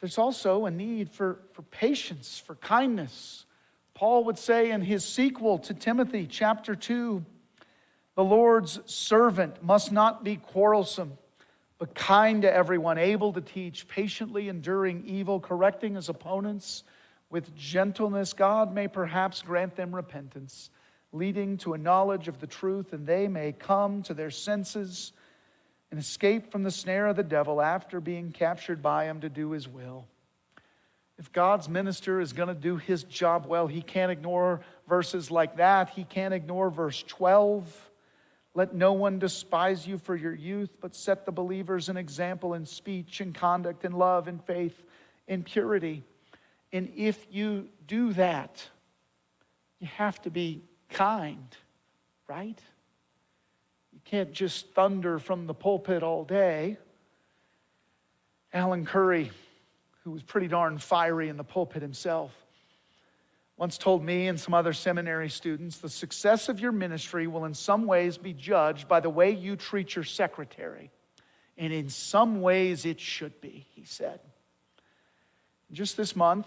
there's 0.00 0.16
also 0.16 0.64
a 0.64 0.70
need 0.70 1.10
for, 1.10 1.40
for 1.52 1.60
patience, 1.60 2.42
for 2.46 2.54
kindness. 2.54 3.44
Paul 3.92 4.24
would 4.24 4.38
say 4.38 4.70
in 4.70 4.80
his 4.80 5.04
sequel 5.04 5.58
to 5.58 5.74
Timothy, 5.74 6.26
chapter 6.26 6.74
2, 6.74 7.22
the 8.14 8.24
Lord's 8.24 8.80
servant 8.86 9.62
must 9.62 9.92
not 9.92 10.24
be 10.24 10.36
quarrelsome, 10.36 11.12
but 11.76 11.94
kind 11.94 12.40
to 12.40 12.50
everyone, 12.50 12.96
able 12.96 13.34
to 13.34 13.42
teach, 13.42 13.86
patiently 13.86 14.48
enduring 14.48 15.04
evil, 15.04 15.38
correcting 15.38 15.96
his 15.96 16.08
opponents 16.08 16.84
with 17.30 17.54
gentleness. 17.56 18.32
God 18.32 18.74
may 18.74 18.88
perhaps 18.88 19.42
grant 19.42 19.76
them 19.76 19.94
repentance, 19.94 20.70
leading 21.12 21.56
to 21.58 21.74
a 21.74 21.78
knowledge 21.78 22.28
of 22.28 22.40
the 22.40 22.46
truth, 22.46 22.92
and 22.92 23.06
they 23.06 23.28
may 23.28 23.52
come 23.52 24.02
to 24.04 24.14
their 24.14 24.30
senses 24.30 25.12
and 25.90 25.98
escape 25.98 26.52
from 26.52 26.62
the 26.62 26.70
snare 26.70 27.06
of 27.06 27.16
the 27.16 27.22
devil 27.22 27.60
after 27.60 28.00
being 28.00 28.30
captured 28.30 28.82
by 28.82 29.04
him 29.04 29.20
to 29.20 29.28
do 29.28 29.50
his 29.50 29.66
will. 29.66 30.06
If 31.18 31.32
God's 31.32 31.68
minister 31.68 32.20
is 32.20 32.32
going 32.32 32.48
to 32.48 32.54
do 32.54 32.76
his 32.76 33.04
job 33.04 33.46
well, 33.46 33.66
he 33.66 33.82
can't 33.82 34.12
ignore 34.12 34.60
verses 34.88 35.30
like 35.30 35.56
that. 35.56 35.90
He 35.90 36.04
can't 36.04 36.34
ignore 36.34 36.70
verse 36.70 37.02
12 37.08 37.88
let 38.58 38.74
no 38.74 38.92
one 38.92 39.20
despise 39.20 39.86
you 39.86 39.98
for 39.98 40.16
your 40.16 40.34
youth, 40.34 40.70
but 40.80 40.92
set 40.92 41.24
the 41.24 41.30
believers 41.30 41.88
an 41.88 41.96
example 41.96 42.54
in 42.54 42.66
speech 42.66 43.20
and 43.20 43.32
conduct 43.32 43.84
and 43.84 43.94
love 43.94 44.26
and 44.26 44.42
faith 44.44 44.82
in 45.28 45.44
purity. 45.44 46.02
And 46.72 46.92
if 46.96 47.26
you 47.30 47.68
do 47.86 48.12
that, 48.14 48.62
you 49.78 49.86
have 49.86 50.20
to 50.22 50.30
be 50.30 50.62
kind, 50.90 51.56
right? 52.26 52.58
You 53.92 54.00
can't 54.04 54.32
just 54.32 54.72
thunder 54.74 55.18
from 55.18 55.46
the 55.46 55.54
pulpit 55.54 56.02
all 56.02 56.24
day. 56.24 56.76
Alan 58.52 58.84
Curry, 58.84 59.30
who 60.04 60.10
was 60.10 60.22
pretty 60.22 60.48
darn 60.48 60.78
fiery 60.78 61.28
in 61.28 61.36
the 61.36 61.44
pulpit 61.44 61.82
himself, 61.82 62.32
once 63.56 63.76
told 63.76 64.04
me 64.04 64.28
and 64.28 64.38
some 64.38 64.54
other 64.54 64.72
seminary 64.72 65.28
students 65.28 65.78
the 65.78 65.88
success 65.88 66.48
of 66.48 66.60
your 66.60 66.70
ministry 66.70 67.26
will 67.26 67.44
in 67.44 67.54
some 67.54 67.86
ways 67.86 68.16
be 68.16 68.32
judged 68.32 68.86
by 68.86 69.00
the 69.00 69.10
way 69.10 69.30
you 69.32 69.56
treat 69.56 69.96
your 69.96 70.04
secretary. 70.04 70.90
And 71.56 71.72
in 71.72 71.88
some 71.88 72.40
ways 72.40 72.84
it 72.84 73.00
should 73.00 73.40
be, 73.40 73.66
he 73.74 73.84
said. 73.84 74.20
Just 75.70 75.96
this 75.96 76.16
month, 76.16 76.46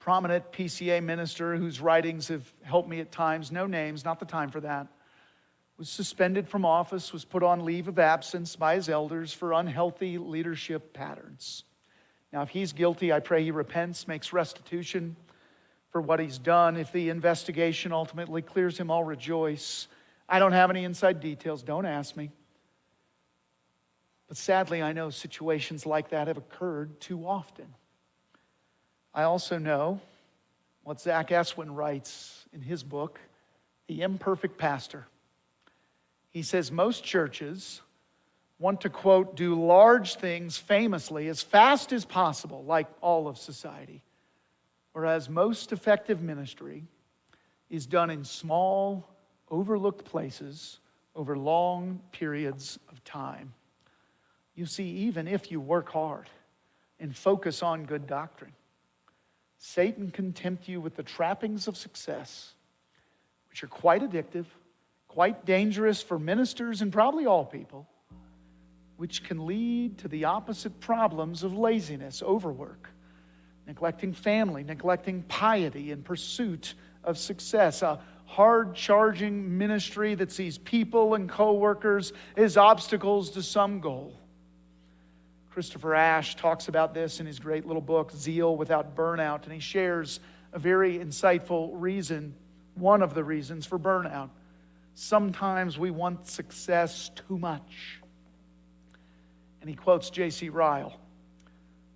prominent 0.00 0.50
PCA 0.52 1.02
minister 1.02 1.56
whose 1.56 1.80
writings 1.80 2.28
have 2.28 2.52
helped 2.62 2.88
me 2.88 3.00
at 3.00 3.12
times, 3.12 3.52
no 3.52 3.66
names, 3.66 4.04
not 4.04 4.18
the 4.18 4.26
time 4.26 4.50
for 4.50 4.60
that, 4.60 4.88
was 5.76 5.88
suspended 5.88 6.48
from 6.48 6.64
office, 6.64 7.12
was 7.12 7.24
put 7.24 7.42
on 7.42 7.64
leave 7.64 7.88
of 7.88 7.98
absence 7.98 8.56
by 8.56 8.74
his 8.74 8.88
elders 8.88 9.32
for 9.32 9.52
unhealthy 9.52 10.18
leadership 10.18 10.92
patterns. 10.92 11.64
Now, 12.32 12.42
if 12.42 12.50
he's 12.50 12.72
guilty, 12.72 13.12
I 13.12 13.20
pray 13.20 13.42
he 13.44 13.50
repents, 13.50 14.06
makes 14.06 14.32
restitution 14.32 15.16
for 15.90 16.00
what 16.00 16.20
he's 16.20 16.38
done. 16.38 16.76
If 16.76 16.92
the 16.92 17.08
investigation 17.08 17.92
ultimately 17.92 18.42
clears 18.42 18.78
him, 18.78 18.90
I'll 18.90 19.04
rejoice. 19.04 19.88
I 20.28 20.38
don't 20.38 20.52
have 20.52 20.70
any 20.70 20.84
inside 20.84 21.20
details. 21.20 21.62
Don't 21.62 21.86
ask 21.86 22.16
me. 22.16 22.30
But 24.28 24.36
sadly, 24.36 24.82
I 24.82 24.92
know 24.92 25.10
situations 25.10 25.86
like 25.86 26.10
that 26.10 26.28
have 26.28 26.36
occurred 26.36 27.00
too 27.00 27.26
often. 27.26 27.66
I 29.12 29.24
also 29.24 29.58
know 29.58 30.00
what 30.84 31.00
Zack 31.00 31.28
Eswine 31.30 31.74
writes 31.74 32.44
in 32.52 32.62
his 32.62 32.82
book, 32.82 33.20
The 33.86 34.02
Imperfect 34.02 34.56
Pastor. 34.56 35.06
He 36.30 36.42
says 36.42 36.70
most 36.70 37.04
churches 37.04 37.82
want 38.58 38.82
to, 38.82 38.90
quote, 38.90 39.36
do 39.36 39.54
large 39.54 40.16
things 40.16 40.56
famously 40.56 41.28
as 41.28 41.42
fast 41.42 41.92
as 41.92 42.04
possible, 42.04 42.62
like 42.64 42.86
all 43.00 43.26
of 43.26 43.38
society. 43.38 44.02
Whereas 44.92 45.28
most 45.28 45.72
effective 45.72 46.20
ministry 46.22 46.84
is 47.68 47.86
done 47.86 48.10
in 48.10 48.24
small, 48.24 49.08
overlooked 49.50 50.04
places 50.04 50.78
over 51.16 51.36
long 51.36 52.00
periods 52.12 52.78
of 52.90 53.02
time. 53.02 53.54
You 54.54 54.66
see, 54.66 54.88
even 54.88 55.26
if 55.26 55.50
you 55.50 55.60
work 55.60 55.88
hard 55.88 56.28
and 56.98 57.16
focus 57.16 57.62
on 57.62 57.86
good 57.86 58.06
doctrine, 58.06 58.52
Satan 59.62 60.10
can 60.10 60.32
tempt 60.32 60.68
you 60.68 60.80
with 60.80 60.96
the 60.96 61.02
trappings 61.02 61.68
of 61.68 61.76
success, 61.76 62.54
which 63.50 63.62
are 63.62 63.68
quite 63.68 64.00
addictive, 64.00 64.46
quite 65.06 65.44
dangerous 65.44 66.02
for 66.02 66.18
ministers 66.18 66.80
and 66.80 66.90
probably 66.90 67.26
all 67.26 67.44
people, 67.44 67.86
which 68.96 69.22
can 69.22 69.44
lead 69.44 69.98
to 69.98 70.08
the 70.08 70.24
opposite 70.24 70.80
problems 70.80 71.42
of 71.42 71.52
laziness, 71.52 72.22
overwork, 72.22 72.88
neglecting 73.66 74.14
family, 74.14 74.64
neglecting 74.64 75.22
piety 75.24 75.90
in 75.90 76.02
pursuit 76.02 76.72
of 77.04 77.18
success, 77.18 77.82
a 77.82 78.00
hard 78.24 78.74
charging 78.74 79.58
ministry 79.58 80.14
that 80.14 80.32
sees 80.32 80.56
people 80.56 81.14
and 81.14 81.28
coworkers 81.28 82.14
as 82.34 82.56
obstacles 82.56 83.28
to 83.32 83.42
some 83.42 83.80
goal. 83.80 84.19
Christopher 85.60 85.94
Ash 85.94 86.36
talks 86.36 86.68
about 86.68 86.94
this 86.94 87.20
in 87.20 87.26
his 87.26 87.38
great 87.38 87.66
little 87.66 87.82
book, 87.82 88.12
Zeal 88.12 88.56
Without 88.56 88.96
Burnout, 88.96 89.44
and 89.44 89.52
he 89.52 89.60
shares 89.60 90.18
a 90.54 90.58
very 90.58 90.98
insightful 90.98 91.72
reason, 91.74 92.34
one 92.76 93.02
of 93.02 93.12
the 93.12 93.22
reasons 93.22 93.66
for 93.66 93.78
burnout. 93.78 94.30
Sometimes 94.94 95.78
we 95.78 95.90
want 95.90 96.26
success 96.26 97.10
too 97.10 97.36
much. 97.36 98.00
And 99.60 99.68
he 99.68 99.76
quotes 99.76 100.08
J.C. 100.08 100.48
Ryle 100.48 100.98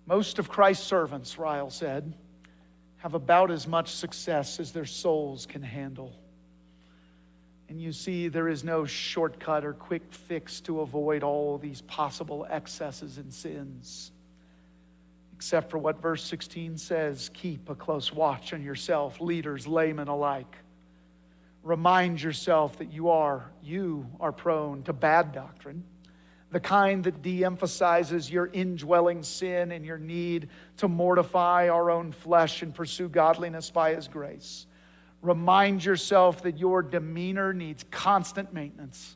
most 0.05 0.37
of 0.37 0.47
Christ's 0.47 0.85
servants, 0.85 1.39
Ryle 1.39 1.71
said, 1.71 2.13
have 2.97 3.15
about 3.15 3.49
as 3.49 3.67
much 3.67 3.95
success 3.95 4.59
as 4.59 4.73
their 4.73 4.85
souls 4.85 5.47
can 5.47 5.63
handle. 5.63 6.13
And 7.67 7.81
you 7.81 7.91
see, 7.91 8.27
there 8.27 8.47
is 8.47 8.63
no 8.63 8.85
shortcut 8.85 9.65
or 9.65 9.73
quick 9.73 10.03
fix 10.11 10.61
to 10.61 10.81
avoid 10.81 11.23
all 11.23 11.57
these 11.57 11.81
possible 11.81 12.45
excesses 12.49 13.17
and 13.17 13.33
sins. 13.33 14.11
Except 15.35 15.71
for 15.71 15.77
what 15.77 16.01
verse 16.01 16.23
16 16.23 16.77
says 16.77 17.29
keep 17.33 17.69
a 17.69 17.75
close 17.75 18.13
watch 18.13 18.53
on 18.53 18.61
yourself, 18.61 19.19
leaders, 19.19 19.67
laymen 19.67 20.07
alike. 20.07 20.57
Remind 21.63 22.21
yourself 22.21 22.77
that 22.77 22.93
you 22.93 23.09
are, 23.09 23.51
you 23.63 24.07
are 24.19 24.31
prone 24.31 24.83
to 24.83 24.93
bad 24.93 25.33
doctrine 25.33 25.83
the 26.55 26.59
kind 26.61 27.03
that 27.03 27.21
de 27.21 27.43
emphasizes 27.43 28.31
your 28.31 28.49
indwelling 28.53 29.23
sin 29.23 29.73
and 29.73 29.85
your 29.85 29.97
need 29.97 30.47
to 30.77 30.87
mortify 30.87 31.67
our 31.67 31.91
own 31.91 32.13
flesh 32.13 32.61
and 32.61 32.73
pursue 32.73 33.09
godliness 33.09 33.69
by 33.69 33.93
His 33.93 34.07
grace. 34.07 34.65
Remind 35.25 35.83
yourself 35.83 36.43
that 36.43 36.59
your 36.59 36.83
demeanor 36.83 37.51
needs 37.51 37.83
constant 37.89 38.53
maintenance. 38.53 39.15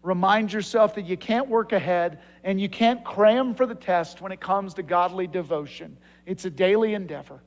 Remind 0.00 0.52
yourself 0.52 0.94
that 0.94 1.04
you 1.04 1.16
can't 1.16 1.48
work 1.48 1.72
ahead 1.72 2.20
and 2.44 2.60
you 2.60 2.68
can't 2.68 3.04
cram 3.04 3.56
for 3.56 3.66
the 3.66 3.74
test 3.74 4.20
when 4.20 4.30
it 4.30 4.40
comes 4.40 4.74
to 4.74 4.84
godly 4.84 5.26
devotion. 5.26 5.96
It's 6.26 6.44
a 6.44 6.50
daily 6.50 6.94
endeavor, 6.94 7.42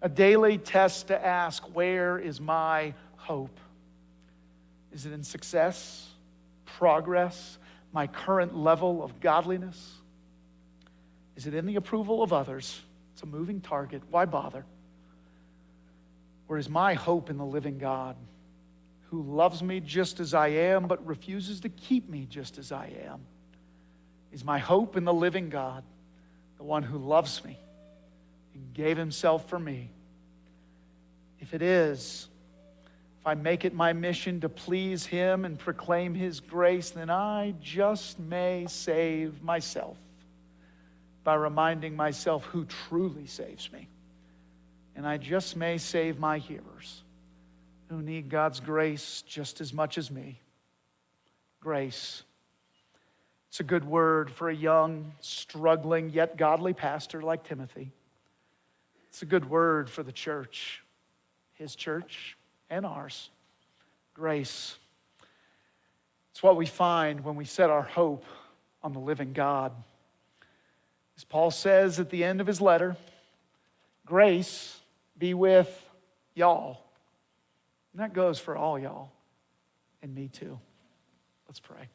a 0.00 0.08
daily 0.08 0.56
test 0.56 1.08
to 1.08 1.26
ask, 1.26 1.64
Where 1.74 2.16
is 2.16 2.40
my 2.40 2.94
hope? 3.16 3.58
Is 4.92 5.04
it 5.04 5.12
in 5.12 5.24
success, 5.24 6.08
progress, 6.64 7.58
my 7.92 8.06
current 8.06 8.56
level 8.56 9.02
of 9.02 9.18
godliness? 9.18 9.96
Is 11.34 11.48
it 11.48 11.54
in 11.54 11.66
the 11.66 11.74
approval 11.74 12.22
of 12.22 12.32
others? 12.32 12.80
It's 13.14 13.22
a 13.24 13.26
moving 13.26 13.60
target. 13.60 14.02
Why 14.10 14.26
bother? 14.26 14.64
Or 16.50 16.58
is 16.58 16.68
my 16.68 16.94
hope 16.94 17.30
in 17.30 17.38
the 17.38 17.44
living 17.46 17.78
God 17.78 18.16
who 19.10 19.22
loves 19.22 19.62
me 19.62 19.78
just 19.78 20.18
as 20.18 20.34
I 20.34 20.48
am 20.48 20.88
but 20.88 21.06
refuses 21.06 21.60
to 21.60 21.68
keep 21.68 22.08
me 22.08 22.26
just 22.28 22.58
as 22.58 22.72
I 22.72 22.90
am? 23.06 23.20
Is 24.32 24.44
my 24.44 24.58
hope 24.58 24.96
in 24.96 25.04
the 25.04 25.14
living 25.14 25.48
God, 25.48 25.84
the 26.56 26.64
one 26.64 26.82
who 26.82 26.98
loves 26.98 27.44
me 27.44 27.56
and 28.52 28.74
gave 28.74 28.96
himself 28.96 29.48
for 29.48 29.60
me? 29.60 29.90
If 31.38 31.54
it 31.54 31.62
is, 31.62 32.26
if 33.20 33.26
I 33.28 33.34
make 33.34 33.64
it 33.64 33.72
my 33.72 33.92
mission 33.92 34.40
to 34.40 34.48
please 34.48 35.06
Him 35.06 35.44
and 35.44 35.56
proclaim 35.56 36.16
His 36.16 36.40
grace, 36.40 36.90
then 36.90 37.10
I 37.10 37.54
just 37.62 38.18
may 38.18 38.66
save 38.68 39.40
myself 39.40 39.96
by 41.22 41.34
reminding 41.34 41.94
myself 41.94 42.44
who 42.46 42.64
truly 42.64 43.28
saves 43.28 43.72
me. 43.72 43.86
And 45.00 45.08
I 45.08 45.16
just 45.16 45.56
may 45.56 45.78
save 45.78 46.18
my 46.18 46.36
hearers 46.36 47.02
who 47.88 48.02
need 48.02 48.28
God's 48.28 48.60
grace 48.60 49.24
just 49.26 49.62
as 49.62 49.72
much 49.72 49.96
as 49.96 50.10
me. 50.10 50.38
Grace. 51.58 52.22
It's 53.48 53.60
a 53.60 53.64
good 53.64 53.86
word 53.86 54.30
for 54.30 54.50
a 54.50 54.54
young, 54.54 55.12
struggling, 55.22 56.10
yet 56.10 56.36
godly 56.36 56.74
pastor 56.74 57.22
like 57.22 57.44
Timothy. 57.44 57.92
It's 59.08 59.22
a 59.22 59.24
good 59.24 59.48
word 59.48 59.88
for 59.88 60.02
the 60.02 60.12
church, 60.12 60.82
his 61.54 61.74
church 61.74 62.36
and 62.68 62.84
ours. 62.84 63.30
Grace. 64.12 64.76
It's 66.32 66.42
what 66.42 66.58
we 66.58 66.66
find 66.66 67.24
when 67.24 67.36
we 67.36 67.46
set 67.46 67.70
our 67.70 67.80
hope 67.80 68.26
on 68.82 68.92
the 68.92 69.00
living 69.00 69.32
God. 69.32 69.72
As 71.16 71.24
Paul 71.24 71.50
says 71.50 71.98
at 71.98 72.10
the 72.10 72.22
end 72.22 72.42
of 72.42 72.46
his 72.46 72.60
letter, 72.60 72.98
grace 74.04 74.76
be 75.20 75.34
with 75.34 75.70
y'all. 76.34 76.82
And 77.92 78.02
that 78.02 78.12
goes 78.12 78.40
for 78.40 78.56
all 78.56 78.78
y'all 78.78 79.12
and 80.02 80.14
me 80.14 80.28
too. 80.28 80.58
Let's 81.46 81.60
pray. 81.60 81.88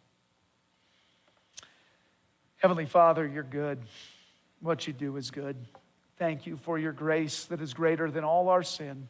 Heavenly 2.57 2.85
Father, 2.85 3.27
you're 3.27 3.43
good. 3.43 3.79
What 4.61 4.87
you 4.87 4.93
do 4.93 5.17
is 5.17 5.31
good. 5.31 5.55
Thank 6.17 6.45
you 6.45 6.55
for 6.55 6.77
your 6.79 6.93
grace 6.93 7.45
that 7.45 7.61
is 7.61 7.73
greater 7.73 8.09
than 8.09 8.23
all 8.23 8.49
our 8.49 8.63
sin. 8.63 9.09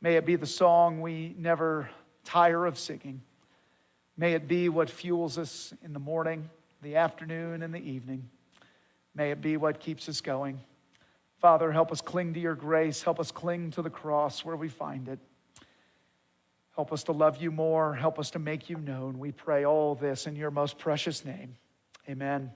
May 0.00 0.16
it 0.16 0.24
be 0.24 0.36
the 0.36 0.46
song 0.46 1.00
we 1.00 1.34
never 1.36 1.90
tire 2.24 2.64
of 2.64 2.78
singing. 2.78 3.22
May 4.16 4.34
it 4.34 4.46
be 4.46 4.68
what 4.68 4.88
fuels 4.88 5.36
us 5.36 5.74
in 5.82 5.92
the 5.92 5.98
morning, 5.98 6.48
the 6.80 6.96
afternoon, 6.96 7.62
and 7.62 7.74
the 7.74 7.80
evening. 7.80 8.28
May 9.14 9.30
it 9.30 9.40
be 9.40 9.56
what 9.56 9.80
keeps 9.80 10.08
us 10.08 10.20
going. 10.20 10.60
Father, 11.38 11.70
help 11.70 11.92
us 11.92 12.00
cling 12.00 12.34
to 12.34 12.40
your 12.40 12.54
grace. 12.54 13.02
Help 13.02 13.20
us 13.20 13.30
cling 13.30 13.70
to 13.72 13.82
the 13.82 13.90
cross 13.90 14.44
where 14.44 14.56
we 14.56 14.68
find 14.68 15.08
it. 15.08 15.18
Help 16.74 16.92
us 16.92 17.04
to 17.04 17.12
love 17.12 17.40
you 17.40 17.50
more. 17.50 17.94
Help 17.94 18.18
us 18.18 18.30
to 18.30 18.38
make 18.38 18.68
you 18.68 18.76
known. 18.76 19.18
We 19.18 19.32
pray 19.32 19.64
all 19.64 19.94
this 19.94 20.26
in 20.26 20.36
your 20.36 20.50
most 20.50 20.78
precious 20.78 21.24
name. 21.24 21.56
Amen. 22.08 22.52